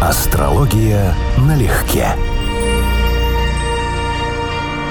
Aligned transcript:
Астрология 0.00 1.12
налегке. 1.38 2.06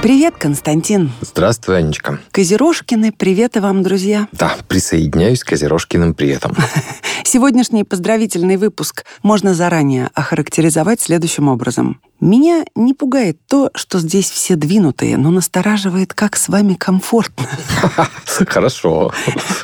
Привет, 0.02 0.34
Константин. 0.38 1.12
Здравствуй, 1.22 1.78
Анечка. 1.78 2.18
Козерожкины, 2.30 3.10
привет 3.10 3.56
и 3.56 3.60
вам, 3.60 3.82
друзья. 3.82 4.28
Да, 4.32 4.54
присоединяюсь 4.68 5.42
к 5.42 5.48
Козерожкиным 5.48 6.12
приветом. 6.12 6.54
Сегодняшний 7.24 7.84
поздравительный 7.84 8.58
выпуск 8.58 9.06
можно 9.22 9.54
заранее 9.54 10.10
охарактеризовать 10.12 11.00
следующим 11.00 11.48
образом. 11.48 12.02
Меня 12.20 12.64
не 12.74 12.94
пугает 12.94 13.38
то, 13.46 13.70
что 13.74 14.00
здесь 14.00 14.28
все 14.28 14.56
двинутые, 14.56 15.16
но 15.16 15.30
настораживает, 15.30 16.14
как 16.14 16.36
с 16.36 16.48
вами 16.48 16.74
комфортно. 16.74 17.46
Хорошо. 18.26 19.12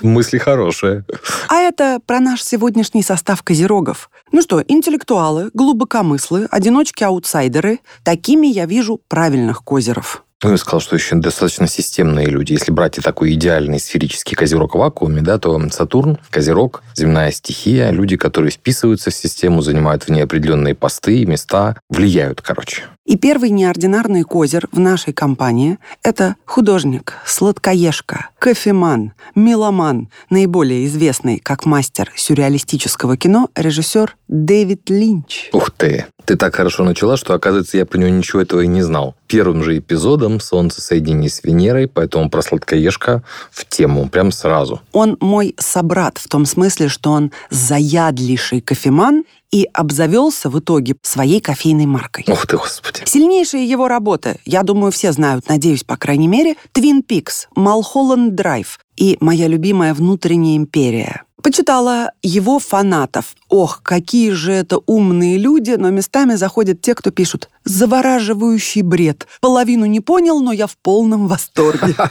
Мысли 0.03 0.39
хорошие. 0.39 1.05
А 1.49 1.57
это 1.57 2.01
про 2.07 2.21
наш 2.21 2.43
сегодняшний 2.43 3.03
состав 3.03 3.43
козерогов. 3.43 4.09
Ну 4.31 4.43
что, 4.43 4.63
интеллектуалы, 4.67 5.51
глубокомыслы, 5.53 6.47
одиночки-аутсайдеры. 6.51 7.81
Такими 8.05 8.47
я 8.47 8.67
вижу 8.67 9.01
правильных 9.09 9.65
козеров. 9.65 10.25
Ну, 10.45 10.51
я 10.51 10.59
сказал, 10.59 10.81
что 10.81 10.95
еще 10.95 11.17
достаточно 11.17 11.67
системные 11.67 12.27
люди. 12.27 12.53
Если 12.53 12.71
брать 12.71 12.99
и 12.99 13.01
такой 13.01 13.33
идеальный 13.33 13.81
сферический 13.81 14.37
козерог 14.37 14.75
в 14.75 14.79
вакууме, 14.79 15.23
да, 15.23 15.39
то 15.39 15.59
Сатурн, 15.71 16.19
козерог, 16.29 16.83
земная 16.95 17.31
стихия, 17.31 17.91
люди, 17.91 18.19
которые 18.19 18.51
вписываются 18.51 19.11
в 19.11 19.15
систему, 19.15 19.63
занимают 19.63 20.03
в 20.03 20.11
ней 20.11 20.21
определенные 20.21 20.75
посты, 20.75 21.25
места, 21.25 21.77
влияют, 21.89 22.43
короче. 22.43 22.83
И 23.07 23.17
первый 23.17 23.49
неординарный 23.49 24.23
козер 24.23 24.69
в 24.71 24.79
нашей 24.79 25.15
компании– 25.15 25.79
это 26.03 26.37
художник, 26.45 27.15
сладкоежка, 27.25 28.29
кофеман, 28.39 29.13
меломан, 29.35 30.11
наиболее 30.29 30.85
известный 30.87 31.39
как 31.39 31.65
мастер 31.65 32.13
сюрреалистического 32.17 33.17
кино 33.17 33.49
режиссер 33.55 34.15
Дэвид 34.29 34.91
Линч. 34.91 35.49
Ух 35.53 35.71
ты! 35.71 36.07
Ты 36.27 36.37
так 36.37 36.55
хорошо 36.55 36.85
начала, 36.85 37.17
что, 37.17 37.35
оказывается, 37.35 37.77
я 37.77 37.85
про 37.85 37.99
него 37.99 38.11
ничего 38.11 38.41
этого 38.41 38.63
и 38.63 38.67
не 38.67 38.83
знал. 38.83 39.15
Первым 39.27 39.63
же 39.63 39.79
эпизодом 39.79 40.41
«Солнце 40.41 40.81
соединение 40.81 41.29
с 41.29 41.45
Венерой», 41.45 41.87
поэтому 41.87 42.31
про 42.31 42.41
сладкоежка 42.41 43.23
в 43.51 43.67
тему, 43.67 44.09
прям 44.09 44.33
сразу. 44.33 44.81
Он 44.93 45.19
мой 45.21 45.55
собрат 45.59 46.19
в 46.19 46.29
том 46.29 46.47
смысле, 46.47 46.89
что 46.89 47.11
он 47.11 47.31
заядлейший 47.51 48.63
кофеман 48.63 49.25
и 49.51 49.69
обзавелся 49.73 50.49
в 50.49 50.59
итоге 50.59 50.97
своей 51.03 51.41
кофейной 51.41 51.87
маркой. 51.87 52.25
Ух 52.27 52.47
ты, 52.47 52.57
господи. 52.57 53.03
Сильнейшие 53.05 53.65
его 53.65 53.87
работы, 53.87 54.41
я 54.45 54.63
думаю, 54.63 54.93
все 54.93 55.13
знают, 55.13 55.49
надеюсь, 55.49 55.85
по 55.85 55.97
крайней 55.97 56.27
мере, 56.27 56.57
«Твин 56.73 57.03
Пикс», 57.03 57.49
«Малхолланд 57.55 58.35
Драйв» 58.35 58.81
и 58.97 59.17
моя 59.21 59.47
любимая 59.47 59.95
«Внутренняя 59.95 60.57
империя». 60.57 61.23
Почитала 61.43 62.13
его 62.23 62.59
фанатов. 62.59 63.35
Ох, 63.49 63.81
какие 63.83 64.31
же 64.31 64.53
это 64.53 64.79
умные 64.87 65.37
люди, 65.37 65.73
но 65.73 65.91
местами 65.91 66.35
заходят 66.37 66.81
те, 66.81 66.95
кто 66.95 67.11
пишут 67.11 67.51
«завораживающий 67.65 68.83
бред». 68.83 69.27
Половину 69.41 69.87
не 69.87 70.01
понял, 70.01 70.41
но 70.41 70.53
я 70.53 70.67
в 70.67 70.77
полном 70.77 71.29
восторге. 71.29 71.95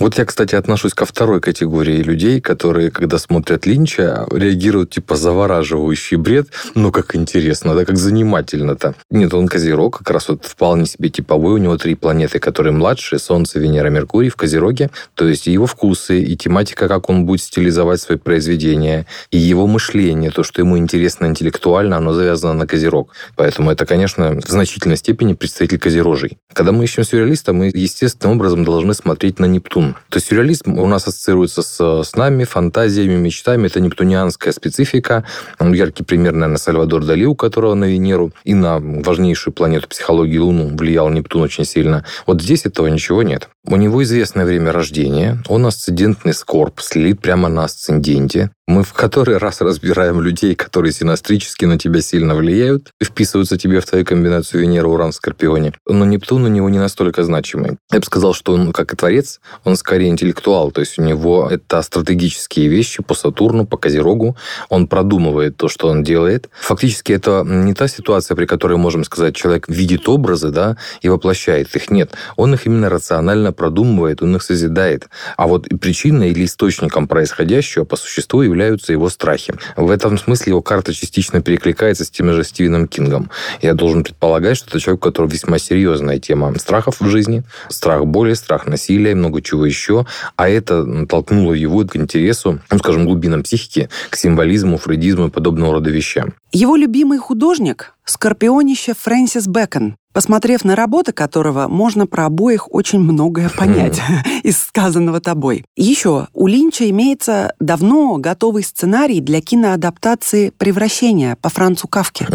Вот 0.00 0.16
я, 0.16 0.24
кстати, 0.24 0.54
отношусь 0.54 0.94
ко 0.94 1.04
второй 1.04 1.42
категории 1.42 2.02
людей, 2.02 2.40
которые, 2.40 2.90
когда 2.90 3.18
смотрят 3.18 3.66
Линча, 3.66 4.26
реагируют 4.30 4.92
типа 4.92 5.14
завораживающий 5.14 6.16
бред. 6.16 6.48
Ну, 6.74 6.90
как 6.90 7.14
интересно, 7.14 7.74
да, 7.74 7.84
как 7.84 7.98
занимательно-то. 7.98 8.94
Нет, 9.10 9.34
он 9.34 9.46
Козерог, 9.46 9.98
как 9.98 10.10
раз 10.10 10.30
вот 10.30 10.46
вполне 10.46 10.86
себе 10.86 11.10
типовой. 11.10 11.52
У 11.52 11.58
него 11.58 11.76
три 11.76 11.96
планеты, 11.96 12.38
которые 12.38 12.72
младшие. 12.72 13.18
Солнце, 13.18 13.58
Венера, 13.58 13.90
Меркурий 13.90 14.30
в 14.30 14.36
Козероге. 14.36 14.88
То 15.14 15.28
есть 15.28 15.46
его 15.46 15.66
вкусы 15.66 16.22
и 16.22 16.34
тематика, 16.34 16.88
как 16.88 17.10
он 17.10 17.26
будет 17.26 17.42
стилизовать 17.60 18.00
свои 18.00 18.16
произведения, 18.16 19.06
и 19.30 19.36
его 19.36 19.66
мышление, 19.66 20.30
то, 20.30 20.42
что 20.42 20.62
ему 20.62 20.78
интересно 20.78 21.26
интеллектуально, 21.26 21.98
оно 21.98 22.14
завязано 22.14 22.54
на 22.54 22.66
Козерог. 22.66 23.12
Поэтому 23.36 23.70
это, 23.70 23.84
конечно, 23.84 24.40
в 24.40 24.48
значительной 24.48 24.96
степени 24.96 25.34
представитель 25.34 25.78
Козерожий. 25.78 26.38
Когда 26.54 26.72
мы 26.72 26.84
ищем 26.84 27.04
сюрреалиста, 27.04 27.52
мы 27.52 27.66
естественным 27.66 28.36
образом 28.36 28.64
должны 28.64 28.94
смотреть 28.94 29.38
на 29.38 29.44
Нептун. 29.44 29.94
То 30.08 30.16
есть 30.16 30.28
сюрреализм 30.28 30.78
у 30.78 30.86
нас 30.86 31.06
ассоциируется 31.06 31.62
с 31.62 32.02
снами, 32.04 32.44
фантазиями, 32.44 33.16
мечтами. 33.16 33.66
Это 33.66 33.80
нептунианская 33.80 34.52
специфика. 34.52 35.24
Яркий 35.60 36.02
пример, 36.04 36.32
наверное, 36.32 36.56
Сальвадор 36.56 37.04
Дали, 37.04 37.26
у 37.26 37.34
которого 37.34 37.74
на 37.74 37.84
Венеру 37.84 38.32
и 38.44 38.54
на 38.54 38.78
важнейшую 38.80 39.52
планету 39.52 39.86
психологии 39.88 40.38
Луну 40.38 40.68
влиял 40.74 41.10
Нептун 41.10 41.42
очень 41.42 41.64
сильно. 41.64 42.04
Вот 42.26 42.40
здесь 42.40 42.64
этого 42.64 42.86
ничего 42.86 43.22
нет. 43.22 43.50
У 43.66 43.76
него 43.76 44.02
известное 44.02 44.46
время 44.46 44.72
рождения. 44.72 45.42
Он 45.48 45.66
асцендентный 45.66 46.32
скорб, 46.32 46.80
слит 46.80 47.20
прямо 47.20 47.48
на 47.48 47.64
асценденте. 47.64 48.50
Мы 48.70 48.84
в 48.84 48.92
который 48.92 49.38
раз 49.38 49.60
разбираем 49.60 50.20
людей, 50.20 50.54
которые 50.54 50.92
синастрически 50.92 51.64
на 51.64 51.76
тебя 51.76 52.00
сильно 52.00 52.36
влияют, 52.36 52.92
вписываются 53.02 53.58
тебе 53.58 53.80
в 53.80 53.84
твою 53.84 54.04
комбинацию 54.04 54.60
Венера, 54.60 54.86
Уран 54.86 55.12
Скорпионе. 55.12 55.72
Но 55.88 56.04
Нептун 56.04 56.44
у 56.44 56.46
него 56.46 56.68
не 56.68 56.78
настолько 56.78 57.24
значимый. 57.24 57.78
Я 57.90 57.98
бы 57.98 58.04
сказал, 58.04 58.32
что 58.32 58.52
он, 58.52 58.72
как 58.72 58.92
и 58.92 58.96
творец, 58.96 59.40
он 59.64 59.74
скорее 59.74 60.08
интеллектуал. 60.08 60.70
То 60.70 60.82
есть 60.82 61.00
у 61.00 61.02
него 61.02 61.48
это 61.50 61.82
стратегические 61.82 62.68
вещи 62.68 63.02
по 63.02 63.14
Сатурну, 63.14 63.66
по 63.66 63.76
Козерогу. 63.76 64.36
Он 64.68 64.86
продумывает 64.86 65.56
то, 65.56 65.66
что 65.66 65.88
он 65.88 66.04
делает. 66.04 66.48
Фактически 66.60 67.10
это 67.10 67.42
не 67.44 67.74
та 67.74 67.88
ситуация, 67.88 68.36
при 68.36 68.46
которой 68.46 68.78
можем 68.78 69.02
сказать, 69.02 69.34
человек 69.34 69.68
видит 69.68 70.08
образы 70.08 70.50
да, 70.50 70.76
и 71.02 71.08
воплощает 71.08 71.74
их. 71.74 71.90
Нет. 71.90 72.12
Он 72.36 72.54
их 72.54 72.66
именно 72.66 72.88
рационально 72.88 73.52
продумывает, 73.52 74.22
он 74.22 74.36
их 74.36 74.44
созидает. 74.44 75.08
А 75.36 75.48
вот 75.48 75.66
причиной 75.80 76.30
или 76.30 76.44
источником 76.44 77.08
происходящего 77.08 77.84
по 77.84 77.96
существу 77.96 78.42
является 78.42 78.59
являются 78.60 78.92
его 78.92 79.08
страхи. 79.08 79.54
В 79.76 79.90
этом 79.90 80.18
смысле 80.18 80.50
его 80.50 80.62
карта 80.62 80.92
частично 80.92 81.40
перекликается 81.40 82.04
с 82.04 82.10
тем 82.10 82.30
же 82.32 82.44
Стивеном 82.44 82.88
Кингом. 82.88 83.30
Я 83.62 83.74
должен 83.74 84.04
предполагать, 84.04 84.58
что 84.58 84.68
это 84.68 84.80
человек, 84.80 85.00
у 85.00 85.08
которого 85.08 85.30
весьма 85.30 85.58
серьезная 85.58 86.18
тема 86.18 86.56
страхов 86.58 87.00
в 87.00 87.08
жизни, 87.08 87.42
страх 87.70 88.04
боли, 88.04 88.34
страх 88.34 88.66
насилия, 88.66 89.14
много 89.14 89.40
чего 89.40 89.64
еще. 89.64 90.06
А 90.36 90.48
это 90.48 91.06
толкнуло 91.06 91.54
его 91.54 91.84
к 91.84 91.96
интересу, 91.96 92.60
ну, 92.70 92.78
скажем, 92.78 93.06
глубинам 93.06 93.42
психики, 93.42 93.88
к 94.10 94.16
символизму, 94.16 94.76
фрейдизму 94.76 95.28
и 95.28 95.30
подобного 95.30 95.74
рода 95.74 95.90
вещам. 95.90 96.34
Его 96.52 96.76
любимый 96.76 97.18
художник– 97.18 97.94
скорпионище 98.04 98.92
Фрэнсис 98.94 99.46
Бэкон, 99.46 99.96
посмотрев 100.12 100.64
на 100.64 100.76
работы 100.76 101.12
которого, 101.12 101.68
можно 101.68 102.06
про 102.06 102.26
обоих 102.26 102.72
очень 102.72 103.00
многое 103.00 103.48
понять 103.56 104.00
из 104.42 104.58
сказанного 104.58 105.20
тобой. 105.20 105.64
Еще, 105.76 106.28
у 106.32 106.46
Линча 106.46 106.88
имеется 106.90 107.54
давно 107.60 108.16
готовый 108.16 108.62
сценарий 108.62 109.20
для 109.20 109.40
киноадаптации 109.40 110.50
«Превращения» 110.50 111.36
по 111.40 111.48
Францу 111.48 111.88
Кавке. 111.88 112.26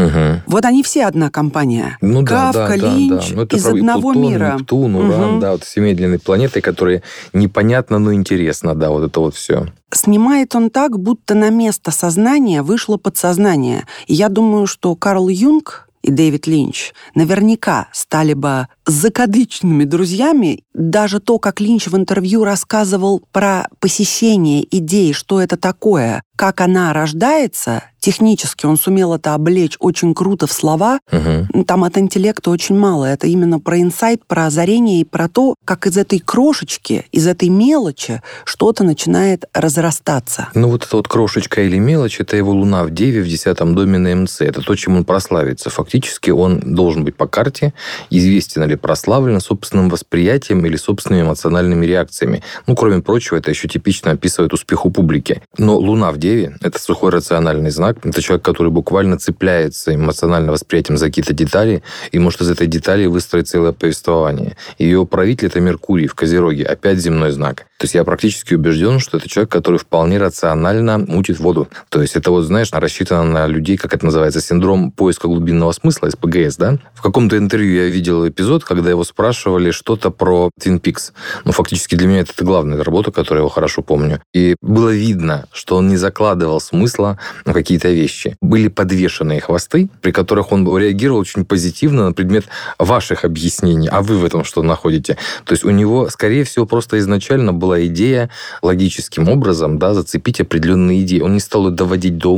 Вот 0.48 0.66
они 0.66 0.84
все 0.84 1.06
одна 1.06 1.30
компания. 1.30 1.98
Ну, 2.02 2.26
Кавка, 2.26 2.76
да, 2.76 2.78
да, 2.78 2.94
Линч 2.94 3.30
да, 3.30 3.36
да. 3.36 3.48
Ну, 3.52 3.58
из 3.58 3.66
одного 3.66 4.14
Плутон, 4.14 4.22
мира. 4.22 4.56
Нептун, 4.58 4.96
Уран, 4.96 5.40
да, 5.40 5.52
вот 5.52 5.64
все 5.64 5.82
медленные 5.82 6.20
планеты, 6.20 6.62
которые 6.62 7.04
непонятно, 7.34 8.00
но 8.00 8.14
интересно, 8.14 8.76
да, 8.76 8.90
вот 8.90 9.04
это 9.04 9.20
вот 9.20 9.36
все. 9.36 9.68
Снимает 9.94 10.56
он 10.56 10.70
так, 10.70 11.00
будто 11.00 11.36
на 11.36 11.50
место 11.50 11.92
сознания 11.92 12.62
вышло 12.64 12.98
подсознание. 12.98 13.86
И 14.08 14.14
я 14.14 14.30
думаю, 14.30 14.68
что 14.68 14.96
Карл 14.96 15.30
Юнг 15.30 15.85
и 16.06 16.12
Дэвид 16.12 16.46
Линч 16.46 16.94
наверняка 17.16 17.88
стали 17.92 18.34
бы 18.34 18.68
закадычными 18.86 19.84
друзьями. 19.84 20.64
Даже 20.74 21.20
то, 21.20 21.40
как 21.40 21.60
Линч 21.60 21.88
в 21.88 21.96
интервью 21.96 22.44
рассказывал 22.44 23.24
про 23.32 23.68
посещение 23.80 24.66
идеи, 24.78 25.12
что 25.12 25.42
это 25.42 25.58
такое, 25.58 26.22
как 26.36 26.62
она 26.62 26.92
рождается, 26.94 27.84
технически 28.00 28.66
он 28.66 28.78
сумел 28.78 29.14
это 29.14 29.34
облечь 29.34 29.78
очень 29.80 30.14
круто 30.14 30.48
в 30.48 30.52
слова. 30.52 31.00
Угу. 31.12 31.64
Там 31.64 31.84
от 31.84 31.98
интеллекта 31.98 32.52
очень 32.52 32.78
мало. 32.78 33.06
Это 33.06 33.26
именно 33.26 33.60
про 33.60 33.80
инсайт, 33.80 34.26
про 34.28 34.46
озарение 34.46 35.02
и 35.02 35.06
про 35.06 35.28
то, 35.28 35.56
как 35.66 35.88
из 35.88 35.98
этой 35.98 36.20
крошечки, 36.20 37.06
из 37.12 37.26
этой 37.26 37.50
мелочи 37.50 38.22
что-то 38.44 38.84
начинает 38.84 39.46
разрастаться. 39.54 40.50
Ну, 40.54 40.70
вот 40.70 40.86
эта 40.86 40.98
вот 40.98 41.08
крошечка 41.08 41.64
или 41.64 41.80
мелочь, 41.80 42.20
это 42.20 42.38
его 42.38 42.52
луна 42.52 42.84
в 42.84 42.92
Деве 42.92 43.24
в 43.24 43.28
десятом 43.28 43.74
доме 43.74 43.98
на 43.98 44.16
МЦ. 44.16 44.42
Это 44.42 44.62
то, 44.62 44.76
чем 44.76 44.98
он 44.98 45.06
прославится. 45.06 45.70
Фактически 45.70 46.30
он 46.30 46.60
должен 46.60 47.06
быть 47.06 47.16
по 47.16 47.28
карте 47.28 47.74
известен 48.10 48.62
или 48.76 48.82
прославлен 48.82 49.40
собственным 49.40 49.90
восприятием 49.90 50.66
или 50.66 50.76
собственными 50.76 51.24
эмоциональными 51.24 51.86
реакциями. 51.86 52.44
Ну, 52.68 52.76
кроме 52.76 53.02
прочего, 53.02 53.38
это 53.38 53.50
еще 53.50 53.68
типично 53.68 54.12
описывает 54.12 54.54
успех 54.54 54.86
у 54.86 54.92
публики. 54.92 55.42
Но 55.58 55.78
луна 55.78 56.12
в 56.12 56.18
Деве– 56.18 56.56
это 56.62 56.80
сухой 56.80 57.12
рациональный 57.12 57.72
знак. 57.72 57.98
Это 58.04 58.22
человек, 58.22 58.46
который 58.46 58.72
буквально 58.72 59.18
цепляется 59.18 59.96
эмоционально 59.96 60.52
восприятием 60.52 60.98
за 60.98 61.08
какие-то 61.08 61.34
детали 61.34 61.84
и 62.12 62.20
может 62.20 62.42
из 62.42 62.50
этой 62.50 62.68
детали 62.68 63.06
выстроить 63.06 63.48
целое 63.48 63.72
повествование. 63.72 64.58
Ее 64.78 65.06
правитель– 65.06 65.48
это 65.48 65.60
Меркурий 65.60 66.08
в 66.08 66.16
Козероге, 66.16 66.66
опять 66.66 67.00
земной 67.00 67.32
знак. 67.32 67.66
То 67.78 67.86
есть 67.86 67.96
я 67.96 68.04
практически 68.04 68.54
убежден, 68.54 69.00
что 69.00 69.18
это 69.18 69.28
человек, 69.28 69.52
который 69.52 69.78
вполне 69.78 70.18
рационально 70.18 70.98
мутит 70.98 71.40
воду. 71.40 71.68
То 71.90 72.02
есть 72.02 72.16
это 72.16 72.32
вот, 72.32 72.44
знаешь, 72.44 72.70
рассчитано 72.72 73.24
на 73.24 73.48
людей, 73.48 73.76
как 73.78 73.94
это 73.94 74.06
называется, 74.06 74.40
синдром 74.40 74.92
поиска 74.92 75.28
глубинного 75.28 75.74
смысла, 75.74 76.10
СПГС, 76.10 76.56
да? 76.56 76.78
В 76.94 77.02
каком-то 77.02 77.38
интервью 77.38 77.84
я 77.84 77.90
видел 77.90 78.28
эпизод, 78.28 78.64
когда 78.66 78.90
его 78.90 79.04
спрашивали 79.04 79.72
что-то 79.72 80.12
про 80.12 80.50
Twin 80.62 80.80
Peaks. 80.82 81.12
Ну, 81.44 81.52
фактически 81.52 81.96
для 81.96 82.08
меня 82.08 82.20
это 82.22 82.34
главная 82.44 82.84
работа, 82.84 83.12
которую 83.12 83.40
я 83.40 83.42
его 83.42 83.50
хорошо 83.50 83.82
помню. 83.82 84.22
И 84.34 84.56
было 84.62 84.90
видно, 84.90 85.48
что 85.52 85.78
он 85.78 85.88
не 85.88 85.98
закладывал 85.98 86.60
смысла 86.60 87.18
в 87.46 87.54
какие-то 87.54 87.90
вещи. 87.90 88.38
Были 88.42 88.68
подвешенные 88.68 89.42
хвосты, 89.42 89.90
при 90.02 90.12
которых 90.12 90.52
он 90.52 90.66
реагировал 90.78 91.20
очень 91.20 91.46
позитивно 91.46 92.06
на 92.06 92.14
предмет 92.14 92.46
ваших 92.78 93.26
объяснений. 93.26 93.88
А 93.92 94.02
вы 94.02 94.18
в 94.18 94.26
этом 94.26 94.44
что 94.44 94.62
находите? 94.62 95.18
То 95.46 95.54
есть 95.54 95.64
у 95.64 95.72
него, 95.72 96.10
скорее 96.10 96.44
всего, 96.44 96.66
просто 96.66 97.00
изначально 97.00 97.54
была 97.54 97.86
идея 97.86 98.30
логическим 98.62 99.30
образом 99.30 99.80
да, 99.80 99.94
зацепить 99.94 100.42
определенные 100.42 101.02
идеи. 101.02 101.22
Он 101.22 101.34
не 101.34 101.40
стал 101.40 101.68
их 101.70 101.76
доводить 101.76 102.18
до 102.18 102.36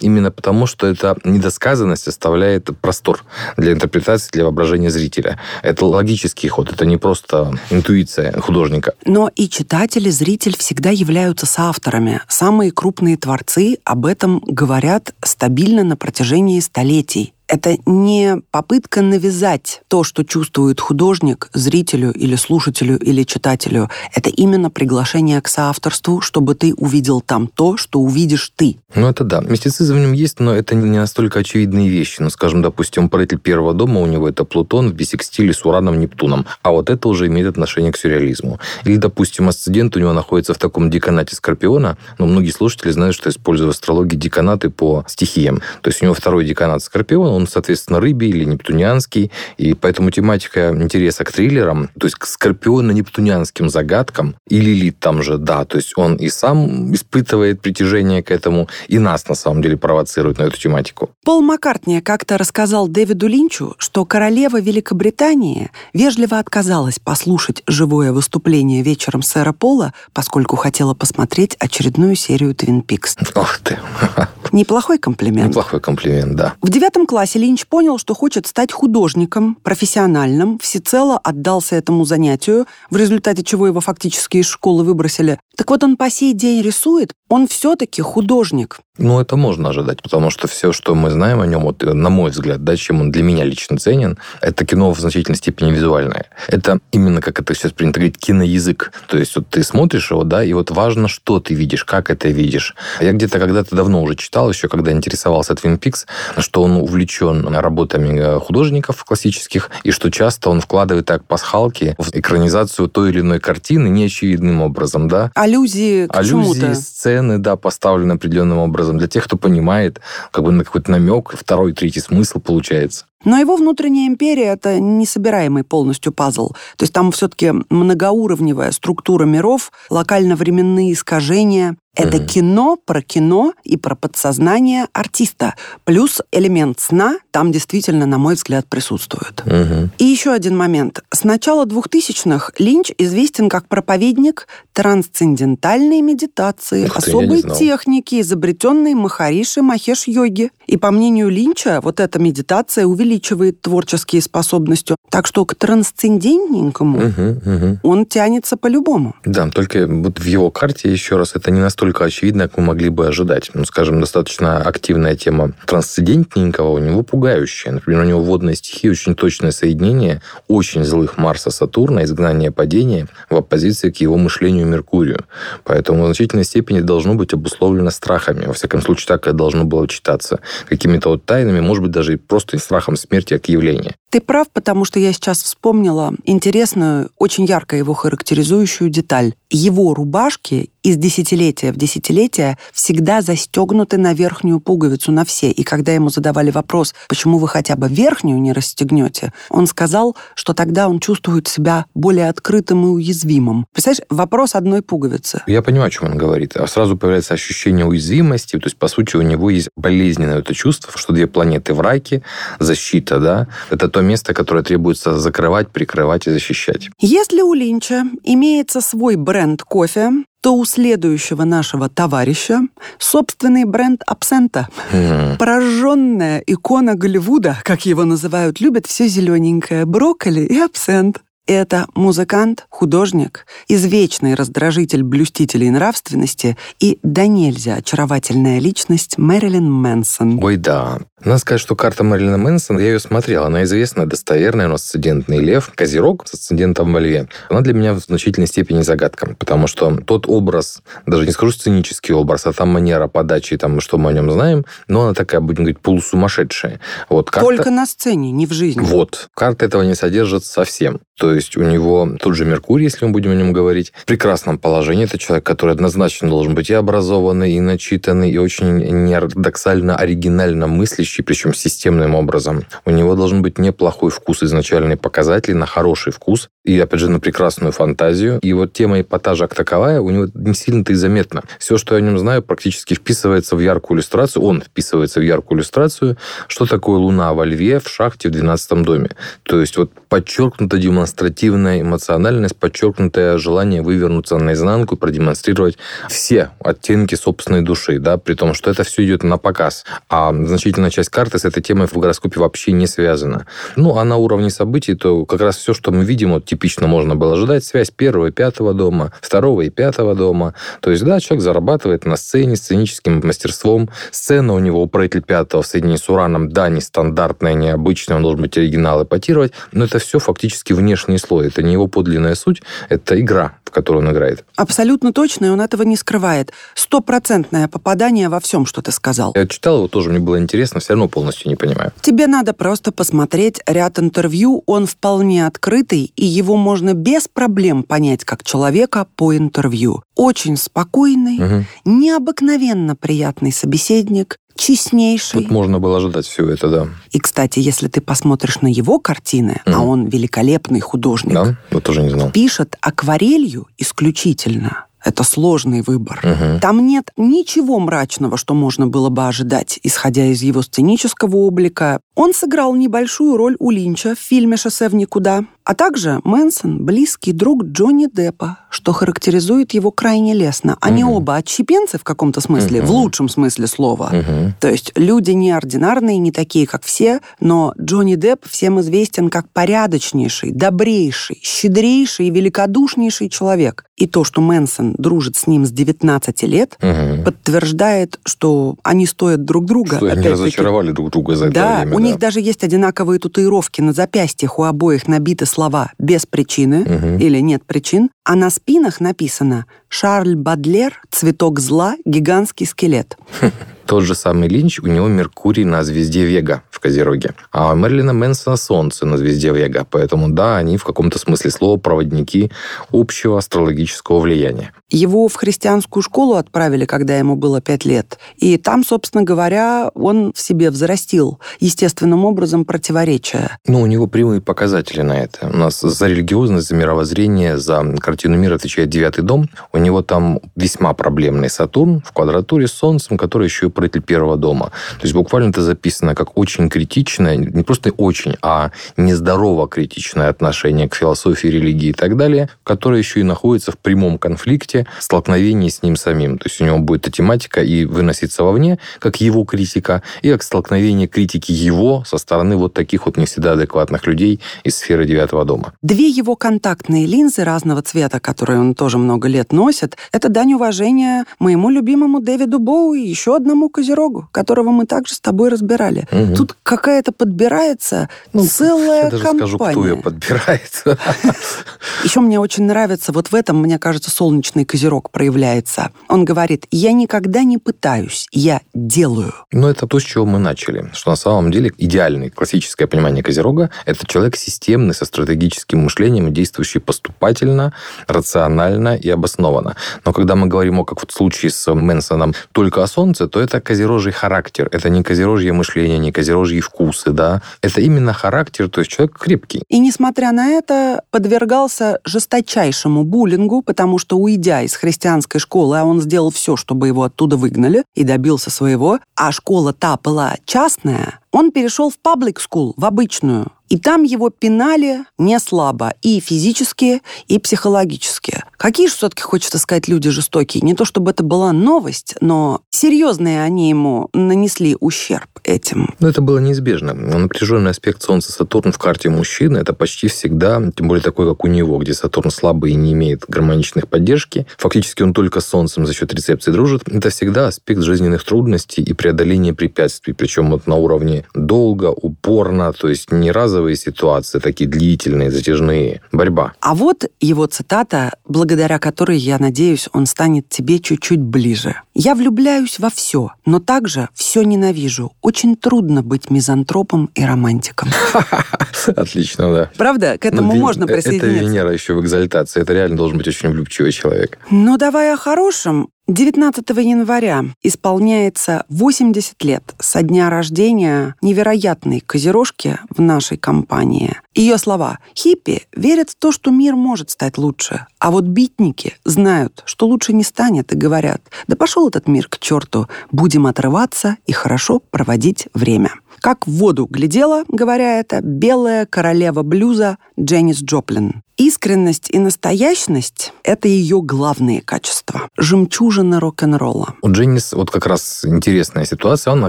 именно 0.00 0.30
потому, 0.30 0.66
что 0.66 0.86
эта 0.86 1.16
недосказанность 1.24 2.08
оставляет 2.08 2.68
простор 2.80 3.24
для 3.56 3.72
интерпретации, 3.72 4.30
для 4.32 4.44
воображения 4.44 4.90
зрителя. 4.90 5.38
Это 5.68 5.84
логический 5.84 6.48
ход, 6.48 6.72
это 6.72 6.86
не 6.86 6.96
просто 6.96 7.52
интуиция 7.68 8.32
художника. 8.40 8.94
Но 9.04 9.30
и 9.36 9.50
читатель, 9.50 10.08
и 10.08 10.10
зритель 10.10 10.56
всегда 10.56 10.88
являются 10.88 11.44
соавторами. 11.44 12.22
Самые 12.26 12.72
крупные 12.72 13.18
творцы 13.18 13.76
об 13.84 14.06
этом 14.06 14.40
говорят 14.46 15.14
стабильно 15.22 15.84
на 15.84 15.96
протяжении 15.96 16.58
столетий 16.60 17.34
это 17.48 17.76
не 17.86 18.40
попытка 18.50 19.00
навязать 19.00 19.82
то, 19.88 20.04
что 20.04 20.24
чувствует 20.24 20.80
художник 20.80 21.48
зрителю 21.54 22.12
или 22.12 22.36
слушателю 22.36 22.98
или 22.98 23.22
читателю. 23.22 23.88
Это 24.14 24.28
именно 24.28 24.70
приглашение 24.70 25.40
к 25.40 25.48
соавторству, 25.48 26.20
чтобы 26.20 26.54
ты 26.54 26.74
увидел 26.74 27.22
там 27.22 27.48
то, 27.48 27.76
что 27.76 28.00
увидишь 28.00 28.52
ты. 28.54 28.76
Ну, 28.94 29.08
это 29.08 29.24
да. 29.24 29.40
Мистицизм 29.40 29.94
в 29.94 29.98
нем 29.98 30.12
есть, 30.12 30.40
но 30.40 30.54
это 30.54 30.74
не 30.74 30.98
настолько 30.98 31.40
очевидные 31.40 31.88
вещи. 31.88 32.20
Ну, 32.20 32.30
скажем, 32.30 32.60
допустим, 32.60 33.08
правитель 33.08 33.38
первого 33.38 33.72
дома, 33.72 34.00
у 34.00 34.06
него 34.06 34.28
это 34.28 34.44
Плутон 34.44 34.90
в 34.90 34.94
бисекстиле 34.94 35.54
с 35.54 35.64
Ураном, 35.64 35.98
Нептуном. 35.98 36.46
А 36.62 36.70
вот 36.70 36.90
это 36.90 37.08
уже 37.08 37.26
имеет 37.26 37.48
отношение 37.48 37.92
к 37.92 37.96
сюрреализму. 37.96 38.60
Или, 38.84 38.96
допустим, 38.96 39.48
асцендент 39.48 39.96
у 39.96 40.00
него 40.00 40.12
находится 40.12 40.52
в 40.52 40.58
таком 40.58 40.90
деканате 40.90 41.34
Скорпиона. 41.34 41.96
Но 42.18 42.26
многие 42.26 42.50
слушатели 42.50 42.90
знают, 42.90 43.16
что 43.16 43.30
использую 43.30 43.68
в 43.68 43.70
астрологии 43.70 44.16
деканаты 44.16 44.68
по 44.68 45.04
стихиям. 45.08 45.62
То 45.80 45.88
есть 45.88 46.02
у 46.02 46.04
него 46.04 46.14
второй 46.14 46.44
деканат 46.44 46.82
Скорпиона, 46.82 47.37
он, 47.38 47.46
соответственно, 47.46 48.00
рыбий 48.00 48.28
или 48.28 48.44
нептунианский, 48.44 49.30
и 49.56 49.74
поэтому 49.74 50.10
тематика 50.10 50.70
интереса 50.74 51.24
к 51.24 51.32
триллерам, 51.32 51.88
то 51.98 52.06
есть 52.06 52.16
к 52.16 52.26
скорпионо-нептунианским 52.26 53.68
загадкам, 53.68 54.34
и 54.48 54.60
Лилит 54.60 54.98
там 54.98 55.22
же, 55.22 55.38
да, 55.38 55.64
то 55.64 55.76
есть 55.76 55.92
он 55.96 56.16
и 56.16 56.28
сам 56.28 56.92
испытывает 56.94 57.60
притяжение 57.62 58.22
к 58.22 58.30
этому, 58.30 58.68
и 58.88 58.98
нас, 58.98 59.28
на 59.28 59.34
самом 59.34 59.62
деле, 59.62 59.76
провоцирует 59.76 60.38
на 60.38 60.44
эту 60.44 60.58
тематику. 60.58 61.10
Пол 61.24 61.40
Маккартни 61.42 62.00
как-то 62.00 62.38
рассказал 62.38 62.88
Дэвиду 62.88 63.28
Линчу, 63.28 63.74
что 63.78 64.04
королева 64.04 64.60
Великобритании 64.60 65.70
вежливо 65.94 66.38
отказалась 66.38 66.98
послушать 66.98 67.62
живое 67.66 68.12
выступление 68.12 68.82
вечером 68.82 69.22
сэра 69.22 69.52
Пола, 69.52 69.92
поскольку 70.12 70.56
хотела 70.56 70.94
посмотреть 70.94 71.54
очередную 71.60 72.16
серию 72.16 72.54
«Твин 72.54 72.82
Пикс». 72.82 73.16
Ох 73.34 73.58
ты! 73.58 73.78
Неплохой 74.52 74.98
комплимент. 74.98 75.50
Неплохой 75.50 75.80
комплимент, 75.80 76.34
да. 76.34 76.54
В 76.62 76.70
девятом 76.70 77.06
классе 77.06 77.27
Линч 77.36 77.66
понял, 77.66 77.98
что 77.98 78.14
хочет 78.14 78.46
стать 78.46 78.72
художником, 78.72 79.56
профессиональным, 79.62 80.58
всецело 80.58 81.18
отдался 81.18 81.76
этому 81.76 82.04
занятию, 82.04 82.66
в 82.90 82.96
результате 82.96 83.42
чего 83.42 83.66
его 83.66 83.80
фактически 83.80 84.38
из 84.38 84.46
школы 84.46 84.84
выбросили. 84.84 85.38
Так 85.58 85.70
вот 85.70 85.82
он 85.82 85.96
по 85.96 86.08
сей 86.08 86.34
день 86.34 86.62
рисует, 86.62 87.12
он 87.28 87.48
все-таки 87.48 88.00
художник. 88.00 88.78
Ну, 88.96 89.20
это 89.20 89.36
можно 89.36 89.68
ожидать, 89.68 90.02
потому 90.02 90.30
что 90.30 90.48
все, 90.48 90.72
что 90.72 90.94
мы 90.94 91.10
знаем 91.10 91.40
о 91.40 91.46
нем, 91.46 91.62
вот, 91.62 91.82
на 91.82 92.10
мой 92.10 92.30
взгляд, 92.30 92.64
да, 92.64 92.76
чем 92.76 93.00
он 93.00 93.12
для 93.12 93.22
меня 93.22 93.44
лично 93.44 93.78
ценен, 93.78 94.18
это 94.40 94.64
кино 94.64 94.92
в 94.92 94.98
значительной 94.98 95.36
степени 95.36 95.70
визуальное. 95.70 96.26
Это 96.48 96.80
именно, 96.90 97.20
как 97.20 97.40
это 97.40 97.54
сейчас 97.54 97.72
принято 97.72 98.00
говорить, 98.00 98.18
киноязык. 98.18 98.92
То 99.06 99.18
есть 99.18 99.36
вот 99.36 99.48
ты 99.48 99.62
смотришь 99.62 100.10
его, 100.10 100.24
да, 100.24 100.42
и 100.42 100.52
вот 100.52 100.72
важно, 100.72 101.06
что 101.06 101.38
ты 101.38 101.54
видишь, 101.54 101.84
как 101.84 102.10
это 102.10 102.28
видишь. 102.28 102.74
Я 103.00 103.12
где-то 103.12 103.38
когда-то 103.38 103.76
давно 103.76 104.02
уже 104.02 104.16
читал, 104.16 104.50
еще 104.50 104.68
когда 104.68 104.90
интересовался 104.90 105.52
Twin 105.54 105.78
Peaks, 105.78 106.06
что 106.38 106.62
он 106.62 106.72
увлечен 106.72 107.46
работами 107.46 108.18
э, 108.18 108.40
художников 108.40 109.04
классических, 109.04 109.70
и 109.84 109.92
что 109.92 110.10
часто 110.10 110.50
он 110.50 110.60
вкладывает 110.60 111.06
так 111.06 111.24
пасхалки 111.24 111.94
в 111.98 112.10
экранизацию 112.16 112.88
той 112.88 113.10
или 113.10 113.20
иной 113.20 113.38
картины 113.38 113.88
неочевидным 113.88 114.62
образом, 114.62 115.06
да. 115.06 115.30
Аллюзии 115.48 116.06
к 116.06 116.16
Аллюзии, 116.16 116.60
чему-то. 116.60 116.74
сцены, 116.74 117.38
да, 117.38 117.56
поставлены 117.56 118.12
определенным 118.12 118.58
образом 118.58 118.78
образом. 118.78 118.98
Для 118.98 119.08
тех, 119.08 119.24
кто 119.24 119.36
понимает, 119.36 120.00
как 120.30 120.44
бы 120.44 120.52
на 120.52 120.64
какой-то 120.64 120.90
намек, 120.90 121.32
второй, 121.36 121.72
третий 121.72 122.00
смысл 122.00 122.40
получается. 122.40 123.06
Но 123.28 123.38
его 123.38 123.56
внутренняя 123.56 124.06
империя— 124.06 124.44
это 124.54 124.80
несобираемый 124.80 125.62
полностью 125.62 126.12
пазл. 126.12 126.52
То 126.78 126.84
есть 126.84 126.94
там 126.94 127.12
все-таки 127.12 127.52
многоуровневая 127.68 128.72
структура 128.72 129.26
миров, 129.26 129.70
локально-временные 129.90 130.94
искажения. 130.94 131.76
Это 131.94 132.18
mm-hmm. 132.18 132.26
кино 132.26 132.78
про 132.82 133.02
кино 133.02 133.52
и 133.64 133.76
про 133.76 133.96
подсознание 133.96 134.86
артиста. 134.92 135.56
Плюс 135.82 136.22
элемент 136.30 136.78
сна 136.78 137.18
там 137.32 137.50
действительно, 137.50 138.06
на 138.06 138.18
мой 138.18 138.36
взгляд, 138.36 138.66
присутствует. 138.68 139.42
Mm-hmm. 139.44 139.90
И 139.98 140.04
еще 140.04 140.30
один 140.30 140.56
момент. 140.56 141.02
С 141.12 141.24
начала 141.24 141.66
2000-х 141.66 142.52
Линч 142.58 142.92
известен 142.98 143.48
как 143.48 143.66
проповедник 143.66 144.46
трансцендентальной 144.74 146.00
медитации, 146.00 146.84
Ух 146.84 147.02
ты, 147.02 147.10
особой 147.10 147.42
техники, 147.42 148.20
изобретенной 148.20 148.94
Махариши 148.94 149.60
Махеш-йоги. 149.60 150.52
И 150.68 150.76
по 150.76 150.92
мнению 150.92 151.30
Линча, 151.30 151.80
вот 151.82 151.98
эта 151.98 152.20
медитация 152.20 152.86
увеличивает 152.86 153.17
творческие 153.18 154.22
способности. 154.22 154.94
Так 155.10 155.26
что 155.26 155.44
к 155.44 155.54
трансцендентненькому 155.54 156.98
угу, 156.98 157.40
угу. 157.44 157.78
он 157.82 158.06
тянется 158.06 158.56
по-любому. 158.56 159.14
Да, 159.24 159.48
только 159.48 159.86
вот 159.86 160.18
в 160.18 160.24
его 160.24 160.50
карте, 160.50 160.90
еще 160.90 161.16
раз, 161.16 161.34
это 161.34 161.50
не 161.50 161.60
настолько 161.60 162.04
очевидно, 162.04 162.48
как 162.48 162.58
мы 162.58 162.64
могли 162.64 162.90
бы 162.90 163.06
ожидать. 163.06 163.50
Ну, 163.54 163.64
скажем, 163.64 164.00
достаточно 164.00 164.58
активная 164.58 165.16
тема 165.16 165.52
трансцендентненького 165.66 166.70
у 166.70 166.78
него 166.78 167.02
пугающая. 167.02 167.72
Например, 167.72 168.02
у 168.02 168.06
него 168.06 168.22
водные 168.22 168.56
стихи 168.56 168.90
очень 168.90 169.14
точное 169.14 169.50
соединение 169.50 170.20
очень 170.48 170.84
злых 170.84 171.18
Марса, 171.18 171.50
Сатурна, 171.50 172.04
изгнание, 172.04 172.50
падение 172.50 173.06
в 173.30 173.36
оппозиции 173.36 173.90
к 173.90 173.96
его 173.96 174.16
мышлению 174.16 174.66
Меркурию. 174.66 175.24
Поэтому 175.64 176.02
в 176.02 176.06
значительной 176.06 176.44
степени 176.44 176.80
должно 176.80 177.14
быть 177.14 177.32
обусловлено 177.32 177.90
страхами. 177.90 178.46
Во 178.46 178.52
всяком 178.52 178.82
случае, 178.82 179.06
так 179.08 179.26
это 179.26 179.32
должно 179.32 179.64
было 179.64 179.86
читаться. 179.88 180.40
Какими-то 180.68 181.10
вот 181.10 181.24
тайнами, 181.24 181.60
может 181.60 181.82
быть, 181.82 181.92
даже 181.92 182.18
просто 182.18 182.58
страхом 182.58 182.96
смерти 182.98 183.34
как 183.34 183.48
явления. 183.48 183.96
Ты 184.10 184.22
прав, 184.22 184.46
потому 184.50 184.86
что 184.86 184.98
я 184.98 185.12
сейчас 185.12 185.42
вспомнила 185.42 186.14
интересную, 186.24 187.10
очень 187.18 187.44
ярко 187.44 187.76
его 187.76 187.92
характеризующую 187.92 188.88
деталь. 188.88 189.34
Его 189.50 189.92
рубашки 189.92 190.70
из 190.82 190.96
десятилетия 190.96 191.72
в 191.72 191.76
десятилетие 191.76 192.56
всегда 192.72 193.20
застегнуты 193.20 193.98
на 193.98 194.14
верхнюю 194.14 194.60
пуговицу 194.60 195.12
на 195.12 195.26
все. 195.26 195.50
И 195.50 195.62
когда 195.62 195.92
ему 195.92 196.08
задавали 196.08 196.50
вопрос, 196.50 196.94
почему 197.08 197.36
вы 197.36 197.48
хотя 197.48 197.76
бы 197.76 197.88
верхнюю 197.88 198.40
не 198.40 198.54
расстегнете, 198.54 199.34
он 199.50 199.66
сказал, 199.66 200.16
что 200.34 200.54
тогда 200.54 200.88
он 200.88 201.00
чувствует 201.00 201.46
себя 201.46 201.84
более 201.94 202.30
открытым 202.30 202.84
и 202.84 202.88
уязвимым. 202.88 203.66
Представляешь, 203.72 204.06
вопрос 204.08 204.54
одной 204.54 204.80
пуговицы. 204.80 205.42
Я 205.46 205.60
понимаю, 205.60 205.88
о 205.88 205.90
чем 205.90 206.12
он 206.12 206.16
говорит. 206.16 206.56
А 206.56 206.66
сразу 206.66 206.96
появляется 206.96 207.34
ощущение 207.34 207.84
уязвимости. 207.84 208.58
То 208.58 208.66
есть, 208.66 208.78
по 208.78 208.88
сути, 208.88 209.16
у 209.16 209.22
него 209.22 209.50
есть 209.50 209.68
болезненное 209.76 210.38
это 210.38 210.54
чувство, 210.54 210.92
что 210.96 211.12
две 211.12 211.26
планеты 211.26 211.74
в 211.74 211.80
раке, 211.82 212.22
защита, 212.58 213.20
да, 213.20 213.48
это 213.68 213.88
то 213.98 214.02
место, 214.02 214.32
которое 214.32 214.62
требуется 214.62 215.18
закрывать, 215.18 215.70
прикрывать 215.70 216.28
и 216.28 216.30
защищать. 216.30 216.88
Если 217.00 217.42
у 217.42 217.52
Линча 217.52 218.04
имеется 218.22 218.80
свой 218.80 219.16
бренд 219.16 219.62
кофе, 219.64 220.10
то 220.40 220.54
у 220.54 220.64
следующего 220.64 221.42
нашего 221.42 221.88
товарища 221.88 222.60
собственный 222.98 223.64
бренд 223.64 224.02
абсента. 224.06 224.68
Mm. 224.92 225.36
Пораженная 225.36 226.44
икона 226.46 226.94
Голливуда, 226.94 227.58
как 227.64 227.86
его 227.86 228.04
называют, 228.04 228.60
любят 228.60 228.86
все 228.86 229.08
зелененькое, 229.08 229.84
брокколи 229.84 230.42
и 230.42 230.58
абсент. 230.60 231.18
Это 231.48 231.86
музыкант, 231.94 232.66
художник, 232.68 233.46
извечный 233.68 234.34
раздражитель 234.34 235.02
блюстителей 235.02 235.70
нравственности 235.70 236.56
и 236.78 236.98
да 237.02 237.26
нельзя 237.26 237.76
очаровательная 237.76 238.60
личность 238.60 239.18
Мэрилин 239.18 239.68
Мэнсон. 239.68 240.38
Ой, 240.44 240.56
да. 240.56 240.98
Надо 241.24 241.38
сказать, 241.38 241.60
что 241.60 241.74
карта 241.74 242.04
Мэрилина 242.04 242.38
Мэнсон, 242.38 242.78
я 242.78 242.86
ее 242.86 243.00
смотрел, 243.00 243.44
она 243.44 243.64
известная, 243.64 244.06
достоверная, 244.06 244.66
у 244.66 244.70
нас 244.70 244.84
асцендентный 244.84 245.38
лев, 245.38 245.72
козерог 245.74 246.26
с 246.26 246.34
асцендентом 246.34 246.92
во 246.92 247.00
льве. 247.00 247.28
Она 247.48 247.60
для 247.60 247.74
меня 247.74 247.94
в 247.94 247.98
значительной 247.98 248.46
степени 248.46 248.82
загадка, 248.82 249.34
потому 249.38 249.66
что 249.66 249.96
тот 250.06 250.28
образ, 250.28 250.82
даже 251.06 251.26
не 251.26 251.32
скажу 251.32 251.52
сценический 251.52 252.14
образ, 252.14 252.46
а 252.46 252.52
там 252.52 252.68
манера 252.68 253.08
подачи, 253.08 253.56
там, 253.56 253.80
что 253.80 253.98
мы 253.98 254.10
о 254.10 254.12
нем 254.12 254.30
знаем, 254.30 254.64
но 254.86 255.02
она 255.04 255.14
такая, 255.14 255.40
будем 255.40 255.64
говорить, 255.64 255.80
полусумасшедшая. 255.80 256.80
Вот, 257.08 257.30
карта... 257.30 257.46
Только 257.48 257.70
на 257.70 257.86
сцене, 257.86 258.30
не 258.30 258.46
в 258.46 258.52
жизни. 258.52 258.80
Вот. 258.80 259.28
Карта 259.34 259.66
этого 259.66 259.82
не 259.82 259.94
содержит 259.94 260.44
совсем. 260.44 261.00
То 261.18 261.34
есть 261.34 261.56
у 261.56 261.62
него 261.62 262.08
тот 262.20 262.36
же 262.36 262.44
Меркурий, 262.44 262.84
если 262.84 263.04
мы 263.04 263.10
будем 263.10 263.32
о 263.32 263.34
нем 263.34 263.52
говорить, 263.52 263.92
в 263.96 264.04
прекрасном 264.04 264.56
положении. 264.56 265.04
Это 265.04 265.18
человек, 265.18 265.44
который 265.44 265.74
однозначно 265.74 266.28
должен 266.28 266.54
быть 266.54 266.70
и 266.70 266.74
образованный, 266.74 267.54
и 267.54 267.60
начитанный, 267.60 268.30
и 268.30 268.38
очень 268.38 268.76
неордоксально, 269.06 269.96
оригинально 269.96 270.68
мыслящий, 270.68 271.07
вещи, 271.08 271.22
причем 271.22 271.54
системным 271.54 272.14
образом. 272.14 272.64
У 272.84 272.90
него 272.90 273.14
должен 273.14 273.42
быть 273.42 273.58
неплохой 273.58 274.10
вкус, 274.10 274.42
изначальные 274.42 274.96
показатели 274.96 275.54
на 275.54 275.66
хороший 275.66 276.12
вкус 276.12 276.48
и, 276.64 276.78
опять 276.78 277.00
же, 277.00 277.08
на 277.08 277.18
прекрасную 277.18 277.72
фантазию. 277.72 278.38
И 278.42 278.52
вот 278.52 278.72
тема 278.72 279.00
эпатажа 279.00 279.46
как 279.48 279.54
таковая 279.54 280.00
у 280.00 280.10
него 280.10 280.26
не 280.34 280.54
сильно-то 280.54 280.92
и 280.92 280.96
заметна. 280.96 281.42
Все, 281.58 281.78
что 281.78 281.94
я 281.94 281.98
о 281.98 282.00
нем 282.02 282.18
знаю, 282.18 282.42
практически 282.42 282.94
вписывается 282.94 283.56
в 283.56 283.60
яркую 283.60 283.96
иллюстрацию. 283.96 284.42
Он 284.42 284.60
вписывается 284.60 285.20
в 285.20 285.22
яркую 285.22 285.58
иллюстрацию, 285.58 286.16
что 286.46 286.66
такое 286.66 286.98
луна 286.98 287.32
во 287.32 287.46
льве 287.46 287.80
в 287.80 287.88
шахте 287.88 288.28
в 288.28 288.32
12 288.32 288.82
доме. 288.82 289.10
То 289.44 289.60
есть 289.60 289.76
вот 289.78 289.92
подчеркнута 290.08 290.78
демонстративная 290.78 291.80
эмоциональность, 291.80 292.56
подчеркнутое 292.56 293.38
желание 293.38 293.82
вывернуться 293.82 294.36
наизнанку 294.38 294.94
и 294.94 294.98
продемонстрировать 294.98 295.78
все 296.08 296.50
оттенки 296.60 297.14
собственной 297.14 297.62
души, 297.62 297.98
да, 297.98 298.18
при 298.18 298.34
том, 298.34 298.54
что 298.54 298.70
это 298.70 298.84
все 298.84 299.04
идет 299.04 299.22
на 299.22 299.38
показ. 299.38 299.84
А 300.08 300.32
значительная 300.32 300.90
часть 300.90 301.10
карты 301.10 301.38
с 301.38 301.44
этой 301.44 301.62
темой 301.62 301.86
в 301.86 301.94
гороскопе 301.94 302.40
вообще 302.40 302.72
не 302.72 302.86
связана. 302.86 303.46
Ну, 303.76 303.96
а 303.96 304.04
на 304.04 304.16
уровне 304.16 304.50
событий, 304.50 304.94
то 304.94 305.24
как 305.26 305.40
раз 305.40 305.56
все, 305.56 305.74
что 305.74 305.90
мы 305.92 306.04
видим, 306.04 306.32
вот 306.32 306.44
типично 306.44 306.86
можно 306.86 307.14
было 307.16 307.34
ожидать, 307.34 307.64
связь 307.64 307.90
первого 307.90 308.28
и 308.28 308.32
пятого 308.32 308.74
дома, 308.74 309.12
второго 309.20 309.62
и 309.62 309.70
пятого 309.70 310.14
дома. 310.14 310.54
То 310.80 310.90
есть, 310.90 311.04
да, 311.04 311.20
человек 311.20 311.44
зарабатывает 311.44 312.04
на 312.04 312.16
сцене 312.16 312.56
сценическим 312.56 313.20
мастерством. 313.24 313.90
Сцена 314.10 314.54
у 314.54 314.58
него 314.58 314.82
управитель 314.82 315.22
пятого 315.22 315.62
в 315.62 315.66
соединении 315.66 315.96
с 315.96 316.08
Ураном, 316.08 316.50
да, 316.50 316.68
нестандартная, 316.68 317.54
необычная, 317.54 318.16
он 318.16 318.22
должен 318.22 318.42
быть 318.42 318.56
оригинал 318.56 319.04
эпатировать, 319.04 319.52
но 319.72 319.84
это 319.84 319.97
все 320.02 320.18
фактически 320.18 320.72
внешний 320.72 321.18
слой. 321.18 321.48
Это 321.48 321.62
не 321.62 321.72
его 321.72 321.86
подлинная 321.86 322.34
суть, 322.34 322.62
это 322.88 323.18
игра, 323.20 323.58
в 323.64 323.70
которую 323.70 324.06
он 324.06 324.12
играет. 324.12 324.44
Абсолютно 324.56 325.12
точно, 325.12 325.46
и 325.46 325.48
он 325.48 325.60
этого 325.60 325.82
не 325.82 325.96
скрывает. 325.96 326.52
Стопроцентное 326.74 327.68
попадание 327.68 328.28
во 328.28 328.40
всем, 328.40 328.66
что 328.66 328.82
ты 328.82 328.92
сказал. 328.92 329.32
Я 329.34 329.46
читал 329.46 329.78
его 329.78 329.88
тоже, 329.88 330.10
мне 330.10 330.18
было 330.18 330.38
интересно, 330.38 330.80
все 330.80 330.94
равно 330.94 331.08
полностью 331.08 331.48
не 331.48 331.56
понимаю. 331.56 331.92
Тебе 332.00 332.26
надо 332.26 332.52
просто 332.52 332.92
посмотреть 332.92 333.60
ряд 333.66 333.98
интервью, 333.98 334.62
он 334.66 334.86
вполне 334.86 335.46
открытый, 335.46 336.12
и 336.16 336.24
его 336.24 336.56
можно 336.56 336.94
без 336.94 337.28
проблем 337.28 337.82
понять 337.82 338.24
как 338.24 338.42
человека 338.42 339.06
по 339.16 339.36
интервью. 339.36 340.02
Очень 340.14 340.56
спокойный, 340.56 341.38
угу. 341.38 341.64
необыкновенно 341.84 342.96
приятный 342.96 343.52
собеседник, 343.52 344.36
честнейший. 344.58 345.42
Тут 345.42 345.50
можно 345.50 345.78
было 345.78 345.96
ожидать 345.96 346.26
все 346.26 346.48
это, 346.50 346.68
да. 346.68 346.88
И, 347.12 347.18
кстати, 347.18 347.60
если 347.60 347.88
ты 347.88 348.00
посмотришь 348.00 348.60
на 348.60 348.66
его 348.66 348.98
картины, 348.98 349.62
mm. 349.64 349.72
а 349.72 349.80
он 349.80 350.06
великолепный 350.06 350.80
художник, 350.80 351.34
да? 351.34 351.56
вот 351.70 351.84
тоже 351.84 352.02
не 352.02 352.10
знал. 352.10 352.30
пишет 352.30 352.76
акварелью 352.80 353.66
исключительно. 353.78 354.84
Это 355.04 355.22
сложный 355.22 355.82
выбор. 355.82 356.18
Угу. 356.24 356.60
Там 356.60 356.84
нет 356.84 357.12
ничего 357.16 357.78
мрачного, 357.78 358.36
что 358.36 358.54
можно 358.54 358.88
было 358.88 359.10
бы 359.10 359.28
ожидать, 359.28 359.78
исходя 359.84 360.26
из 360.26 360.42
его 360.42 360.60
сценического 360.60 361.36
облика. 361.36 362.00
Он 362.16 362.34
сыграл 362.34 362.74
небольшую 362.74 363.36
роль 363.36 363.56
у 363.60 363.70
Линча 363.70 364.16
в 364.16 364.18
фильме 364.18 364.56
«Шоссе 364.56 364.88
в 364.88 364.94
никуда», 364.96 365.44
а 365.68 365.74
также 365.74 366.18
Мэнсон– 366.24 366.82
близкий 366.86 367.32
друг 367.32 367.62
Джонни 367.62 368.08
Деппа, 368.10 368.56
что 368.70 368.94
характеризует 368.94 369.74
его 369.74 369.90
крайне 369.90 370.32
лестно. 370.32 370.78
Они 370.80 371.04
угу. 371.04 371.16
оба 371.16 371.36
отщепенцы 371.36 371.98
в 371.98 372.04
каком-то 372.04 372.40
смысле, 372.40 372.80
угу. 372.80 372.86
в 372.86 372.90
лучшем 372.92 373.28
смысле 373.28 373.66
слова. 373.66 374.06
Угу. 374.06 374.54
То 374.60 374.70
есть 374.70 374.92
люди 374.96 375.32
неординарные, 375.32 376.16
не 376.16 376.32
такие, 376.32 376.66
как 376.66 376.84
все, 376.84 377.20
но 377.38 377.74
Джонни 377.78 378.14
Депп 378.14 378.46
всем 378.46 378.80
известен 378.80 379.28
как 379.28 379.50
порядочнейший, 379.50 380.52
добрейший, 380.52 381.38
щедрейший 381.42 382.28
и 382.28 382.30
великодушнейший 382.30 383.28
человек. 383.28 383.84
И 383.98 384.06
то, 384.06 384.24
что 384.24 384.40
Мэнсон 384.40 384.94
дружит 384.96 385.36
с 385.36 385.46
ним 385.46 385.66
с 385.66 385.70
19 385.70 386.42
лет, 386.44 386.78
угу. 386.80 387.24
подтверждает, 387.24 388.18
что 388.24 388.76
они 388.82 389.04
стоят 389.04 389.44
друг 389.44 389.66
друга. 389.66 389.96
Что 389.96 390.06
они 390.06 390.28
разочаровали 390.28 390.92
друг 390.92 391.10
друга 391.10 391.36
за 391.36 391.50
да, 391.50 391.80
это 391.80 391.80
время. 391.82 391.94
У 391.94 392.00
да. 392.00 392.06
них 392.06 392.18
даже 392.18 392.40
есть 392.40 392.64
одинаковые 392.64 393.20
татуировки 393.20 393.82
на 393.82 393.92
запястьях 393.92 394.58
у 394.58 394.62
обоих 394.62 395.08
набиты 395.08 395.44
слова 395.58 395.90
«без 395.98 396.24
причины» 396.24 396.82
угу. 396.82 397.18
или 397.18 397.40
«нет 397.40 397.64
причин», 397.64 398.10
а 398.24 398.36
на 398.36 398.48
спинах 398.48 399.00
написано 399.00 399.66
«Шарль 399.88 400.36
Бадлер, 400.36 401.02
цветок 401.10 401.58
зла, 401.58 401.96
гигантский 402.04 402.64
скелет». 402.64 403.18
Тот 403.88 404.04
же 404.04 404.14
самый 404.14 404.50
Линч, 404.50 404.80
у 404.80 404.86
него 404.86 405.08
Меркурий 405.08 405.64
на 405.64 405.82
звезде 405.82 406.26
Вега 406.26 406.62
в 406.70 406.78
Козероге, 406.78 407.32
а 407.50 407.72
у 407.72 407.74
Мерлина 407.74 408.12
Мэнсона 408.12 408.58
Солнце 408.58 409.06
на 409.06 409.16
звезде 409.16 409.50
Вега. 409.50 409.86
Поэтому, 409.90 410.28
да, 410.28 410.58
они 410.58 410.76
в 410.76 410.84
каком-то 410.84 411.18
смысле 411.18 411.50
слова 411.50 411.78
проводники 411.78 412.52
общего 412.92 413.38
астрологического 413.38 414.20
влияния. 414.20 414.72
Его 414.90 415.28
в 415.28 415.34
христианскую 415.36 416.02
школу 416.02 416.34
отправили, 416.34 416.84
когда 416.84 417.16
ему 417.16 417.34
было 417.34 417.62
пять 417.62 417.86
лет. 417.86 418.18
И 418.36 418.58
там, 418.58 418.84
собственно 418.84 419.22
говоря, 419.22 419.90
он 419.94 420.32
в 420.34 420.40
себе 420.40 420.70
взрастил 420.70 421.40
естественным 421.58 422.26
образом 422.26 422.66
противоречия. 422.66 423.58
Ну, 423.66 423.80
у 423.80 423.86
него 423.86 424.06
прямые 424.06 424.42
показатели 424.42 425.00
на 425.00 425.18
это. 425.18 425.48
У 425.48 425.56
нас 425.56 425.80
за 425.80 426.06
религиозность, 426.08 426.68
за 426.68 426.74
мировоззрение, 426.74 427.56
за 427.56 427.82
картину 428.00 428.36
мира 428.36 428.56
отвечает 428.56 428.90
девятый 428.90 429.24
дом. 429.24 429.48
У 429.72 429.78
него 429.78 430.02
там 430.02 430.40
весьма 430.56 430.92
проблемный 430.92 431.48
Сатурн 431.48 432.02
в 432.04 432.12
квадратуре 432.12 432.66
с 432.66 432.72
Солнцем, 432.72 433.16
который 433.16 433.44
еще 433.44 433.66
и 433.66 433.70
правитель 433.78 434.02
первого 434.02 434.36
дома. 434.36 434.72
То 434.98 435.04
есть 435.04 435.14
буквально 435.14 435.50
это 435.50 435.62
записано 435.62 436.16
как 436.16 436.36
очень 436.36 436.68
критичное, 436.68 437.36
не 437.36 437.62
просто 437.62 437.90
очень, 437.90 438.34
а 438.42 438.72
нездорово 438.96 439.68
критичное 439.68 440.28
отношение 440.28 440.88
к 440.88 440.96
философии, 440.96 441.46
религии 441.46 441.90
и 441.90 441.92
так 441.92 442.16
далее, 442.16 442.48
которое 442.64 442.98
еще 442.98 443.20
и 443.20 443.22
находится 443.22 443.70
в 443.70 443.78
прямом 443.78 444.18
конфликте, 444.18 444.86
столкновении 444.98 445.68
с 445.68 445.82
ним 445.82 445.94
самим. 445.94 446.38
То 446.38 446.48
есть 446.48 446.60
у 446.60 446.64
него 446.64 446.78
будет 446.78 447.06
эта 447.06 447.12
тематика 447.12 447.62
и 447.62 447.84
выноситься 447.84 448.42
вовне, 448.42 448.78
как 448.98 449.20
его 449.20 449.44
критика, 449.44 450.02
и 450.22 450.30
как 450.32 450.42
столкновение 450.42 451.06
критики 451.06 451.52
его 451.52 452.02
со 452.04 452.18
стороны 452.18 452.56
вот 452.56 452.74
таких 452.74 453.06
вот 453.06 453.16
не 453.16 453.26
всегда 453.26 453.52
адекватных 453.52 454.06
людей 454.06 454.40
из 454.64 454.76
сферы 454.76 455.06
девятого 455.06 455.44
дома. 455.44 455.72
Две 455.82 456.08
его 456.08 456.34
контактные 456.34 457.06
линзы 457.06 457.44
разного 457.44 457.82
цвета, 457.82 458.18
которые 458.18 458.58
он 458.58 458.74
тоже 458.74 458.98
много 458.98 459.28
лет 459.28 459.52
носит, 459.52 459.96
это 460.10 460.28
дань 460.28 460.54
уважения 460.54 461.24
моему 461.38 461.70
любимому 461.70 462.20
Дэвиду 462.20 462.58
Боу 462.58 462.94
и 462.94 463.00
еще 463.00 463.36
одному 463.36 463.67
Козерогу, 463.68 464.28
которого 464.32 464.70
мы 464.70 464.86
также 464.86 465.14
с 465.14 465.20
тобой 465.20 465.48
разбирали. 465.48 466.06
Угу. 466.10 466.36
Тут 466.36 466.56
какая-то 466.62 467.12
подбирается 467.12 468.08
ну, 468.32 468.44
целая 468.44 469.04
я 469.04 469.10
даже 469.10 469.24
компания. 469.24 469.48
скажу, 469.48 469.58
кто 469.58 469.86
ее 469.86 469.96
подбирает. 469.96 470.84
Еще 472.04 472.20
мне 472.20 472.38
очень 472.38 472.64
нравится, 472.64 473.12
вот 473.12 473.28
в 473.28 473.34
этом, 473.34 473.60
мне 473.60 473.78
кажется, 473.78 474.10
солнечный 474.10 474.64
Козерог 474.64 475.10
проявляется. 475.10 475.90
Он 476.08 476.24
говорит, 476.24 476.66
я 476.70 476.92
никогда 476.92 477.42
не 477.42 477.58
пытаюсь, 477.58 478.26
я 478.32 478.60
делаю. 478.74 479.34
Но 479.52 479.68
это 479.70 479.86
то, 479.86 479.98
с 479.98 480.02
чего 480.02 480.26
мы 480.26 480.38
начали. 480.38 480.90
Что 480.92 481.10
на 481.10 481.16
самом 481.16 481.50
деле 481.50 481.72
идеальное 481.78 482.30
классическое 482.30 482.86
понимание 482.86 483.22
Козерога– 483.22 483.70
это 483.86 484.06
человек 484.06 484.36
системный, 484.36 484.94
со 484.94 485.04
стратегическим 485.04 485.80
мышлением, 485.80 486.32
действующий 486.32 486.78
поступательно, 486.78 487.72
рационально 488.06 488.96
и 488.96 489.08
обоснованно. 489.10 489.76
Но 490.04 490.12
когда 490.12 490.34
мы 490.34 490.46
говорим, 490.46 490.80
о, 490.80 490.84
как 490.84 491.06
в 491.06 491.12
случае 491.12 491.50
с 491.50 491.72
Мэнсоном, 491.72 492.34
только 492.52 492.82
о 492.82 492.86
Солнце, 492.86 493.28
то 493.28 493.40
это 493.40 493.57
козерожий 493.60 494.12
характер. 494.12 494.68
Это 494.72 494.88
не 494.88 495.02
козерожье 495.02 495.52
мышление, 495.52 495.98
не 495.98 496.12
козерожьи 496.12 496.60
вкусы, 496.60 497.10
да. 497.10 497.42
Это 497.62 497.80
именно 497.80 498.12
характер, 498.12 498.68
то 498.68 498.80
есть 498.80 498.90
человек 498.90 499.18
крепкий. 499.18 499.62
И 499.68 499.78
несмотря 499.78 500.32
на 500.32 500.48
это, 500.48 501.02
подвергался 501.10 502.00
жесточайшему 502.04 503.04
буллингу, 503.04 503.62
потому 503.62 503.98
что, 503.98 504.18
уйдя 504.18 504.62
из 504.62 504.74
христианской 504.74 505.40
школы, 505.40 505.78
а 505.78 505.84
он 505.84 506.00
сделал 506.00 506.30
все, 506.30 506.56
чтобы 506.56 506.88
его 506.88 507.02
оттуда 507.02 507.36
выгнали 507.36 507.84
и 507.94 508.04
добился 508.04 508.50
своего, 508.50 508.98
а 509.14 509.32
школа 509.32 509.72
та 509.72 509.98
была 510.02 510.36
частная, 510.44 511.20
он 511.30 511.52
перешел 511.52 511.90
в 511.90 511.98
паблик 511.98 512.40
school, 512.40 512.72
в 512.76 512.84
обычную, 512.84 513.52
и 513.68 513.78
там 513.78 514.02
его 514.02 514.30
пинали 514.30 515.04
не 515.18 515.38
слабо, 515.38 515.94
и 516.02 516.20
физически, 516.20 517.02
и 517.26 517.38
психологически. 517.38 518.42
Какие 518.56 518.88
же 518.88 518.94
все-таки, 518.94 519.22
хочется 519.22 519.58
сказать, 519.58 519.88
люди 519.88 520.10
жестокие? 520.10 520.62
Не 520.62 520.74
то 520.74 520.84
чтобы 520.84 521.10
это 521.10 521.22
была 521.22 521.52
новость, 521.52 522.14
но 522.20 522.62
серьезные 522.70 523.42
они 523.42 523.68
ему 523.68 524.08
нанесли 524.12 524.76
ущерб 524.80 525.37
этим. 525.44 525.94
Но 525.98 526.08
это 526.08 526.20
было 526.20 526.38
неизбежно. 526.38 526.94
Напряженный 526.94 527.70
аспект 527.70 528.02
Солнца 528.02 528.32
Сатурн 528.32 528.72
в 528.72 528.78
карте 528.78 529.10
мужчины 529.10 529.58
это 529.58 529.72
почти 529.72 530.08
всегда, 530.08 530.62
тем 530.74 530.88
более 530.88 531.02
такой, 531.02 531.28
как 531.28 531.44
у 531.44 531.48
него, 531.48 531.78
где 531.78 531.94
Сатурн 531.94 532.30
слабый 532.30 532.72
и 532.72 532.74
не 532.74 532.92
имеет 532.92 533.24
гармоничных 533.28 533.88
поддержки. 533.88 534.46
Фактически 534.56 535.02
он 535.02 535.12
только 535.12 535.40
с 535.40 535.46
Солнцем 535.46 535.86
за 535.86 535.94
счет 535.94 536.12
рецепции 536.12 536.50
дружит. 536.50 536.82
Это 536.86 537.10
всегда 537.10 537.48
аспект 537.48 537.82
жизненных 537.82 538.24
трудностей 538.24 538.82
и 538.82 538.92
преодоления 538.92 539.54
препятствий. 539.54 540.12
Причем 540.12 540.50
вот 540.50 540.66
на 540.66 540.76
уровне 540.76 541.24
долго, 541.34 541.86
упорно, 541.86 542.72
то 542.72 542.88
есть 542.88 543.12
не 543.12 543.30
разовые 543.30 543.76
ситуации, 543.76 544.38
такие 544.38 544.68
длительные, 544.68 545.30
затяжные. 545.30 546.00
Борьба. 546.12 546.52
А 546.60 546.74
вот 546.74 547.04
его 547.20 547.46
цитата, 547.46 548.12
благодаря 548.26 548.78
которой, 548.78 549.18
я 549.18 549.38
надеюсь, 549.38 549.88
он 549.92 550.06
станет 550.06 550.48
тебе 550.48 550.78
чуть-чуть 550.78 551.20
ближе. 551.20 551.76
«Я 551.94 552.14
влюбляюсь 552.14 552.78
во 552.78 552.90
все, 552.90 553.32
но 553.44 553.58
также 553.58 554.08
все 554.14 554.42
ненавижу. 554.42 555.12
Очень 555.28 555.56
трудно 555.56 556.02
быть 556.02 556.30
мизантропом 556.30 557.10
и 557.14 557.22
романтиком». 557.22 557.90
Отлично, 558.96 559.52
да. 559.52 559.70
Правда? 559.76 560.16
К 560.16 560.24
этому 560.24 560.54
можно 560.54 560.86
присоединиться. 560.86 561.26
Это 561.26 561.44
Венера 561.44 561.70
еще 561.70 561.92
в 561.92 562.00
экзальтации. 562.00 562.62
Это 562.62 562.72
реально 562.72 562.96
должен 562.96 563.18
быть 563.18 563.28
очень 563.28 563.50
влюбчивый 563.50 563.92
человек. 563.92 564.38
Ну, 564.50 564.78
давай 564.78 565.12
о 565.12 565.18
хорошем. 565.18 565.90
19 566.08 566.66
января 566.70 567.44
исполняется 567.62 568.64
80 568.70 569.44
лет 569.44 569.74
со 569.78 570.02
дня 570.02 570.30
рождения 570.30 571.14
невероятной 571.20 572.00
козерожки 572.00 572.78
в 572.88 573.02
нашей 573.02 573.36
компании. 573.36 574.16
Ее 574.34 574.56
слова 574.56 575.00
«Хиппи 575.14 575.64
верят 575.76 576.08
в 576.08 576.16
то, 576.16 576.32
что 576.32 576.50
мир 576.50 576.76
может 576.76 577.10
стать 577.10 577.36
лучше, 577.36 577.86
а 577.98 578.10
вот 578.10 578.24
битники 578.24 578.94
знают, 579.04 579.62
что 579.66 579.86
лучше 579.86 580.14
не 580.14 580.24
станет 580.24 580.72
и 580.72 580.76
говорят 580.76 581.20
«Да 581.46 581.56
пошел 581.56 581.86
этот 581.88 582.08
мир 582.08 582.26
к 582.26 582.38
черту, 582.38 582.88
будем 583.12 583.46
отрываться 583.46 584.16
и 584.24 584.32
хорошо 584.32 584.80
проводить 584.90 585.48
время». 585.52 585.90
Как 586.20 586.46
в 586.46 586.50
воду 586.50 586.86
глядела, 586.90 587.44
говоря 587.48 588.00
это, 588.00 588.22
белая 588.22 588.86
королева 588.86 589.42
блюза 589.42 589.98
Дженнис 590.18 590.62
Джоплин. 590.62 591.22
Искренность 591.40 592.10
и 592.10 592.18
настоящность— 592.18 593.32
это 593.44 593.68
ее 593.68 594.02
главные 594.02 594.60
качества. 594.60 595.28
Жемчужина 595.38 596.18
рок-н-ролла. 596.18 596.96
У 597.00 597.12
Дженнис 597.12 597.52
вот 597.52 597.70
как 597.70 597.86
раз 597.86 598.24
интересная 598.24 598.84
ситуация. 598.84 599.34
Он 599.34 599.40
на 599.40 599.48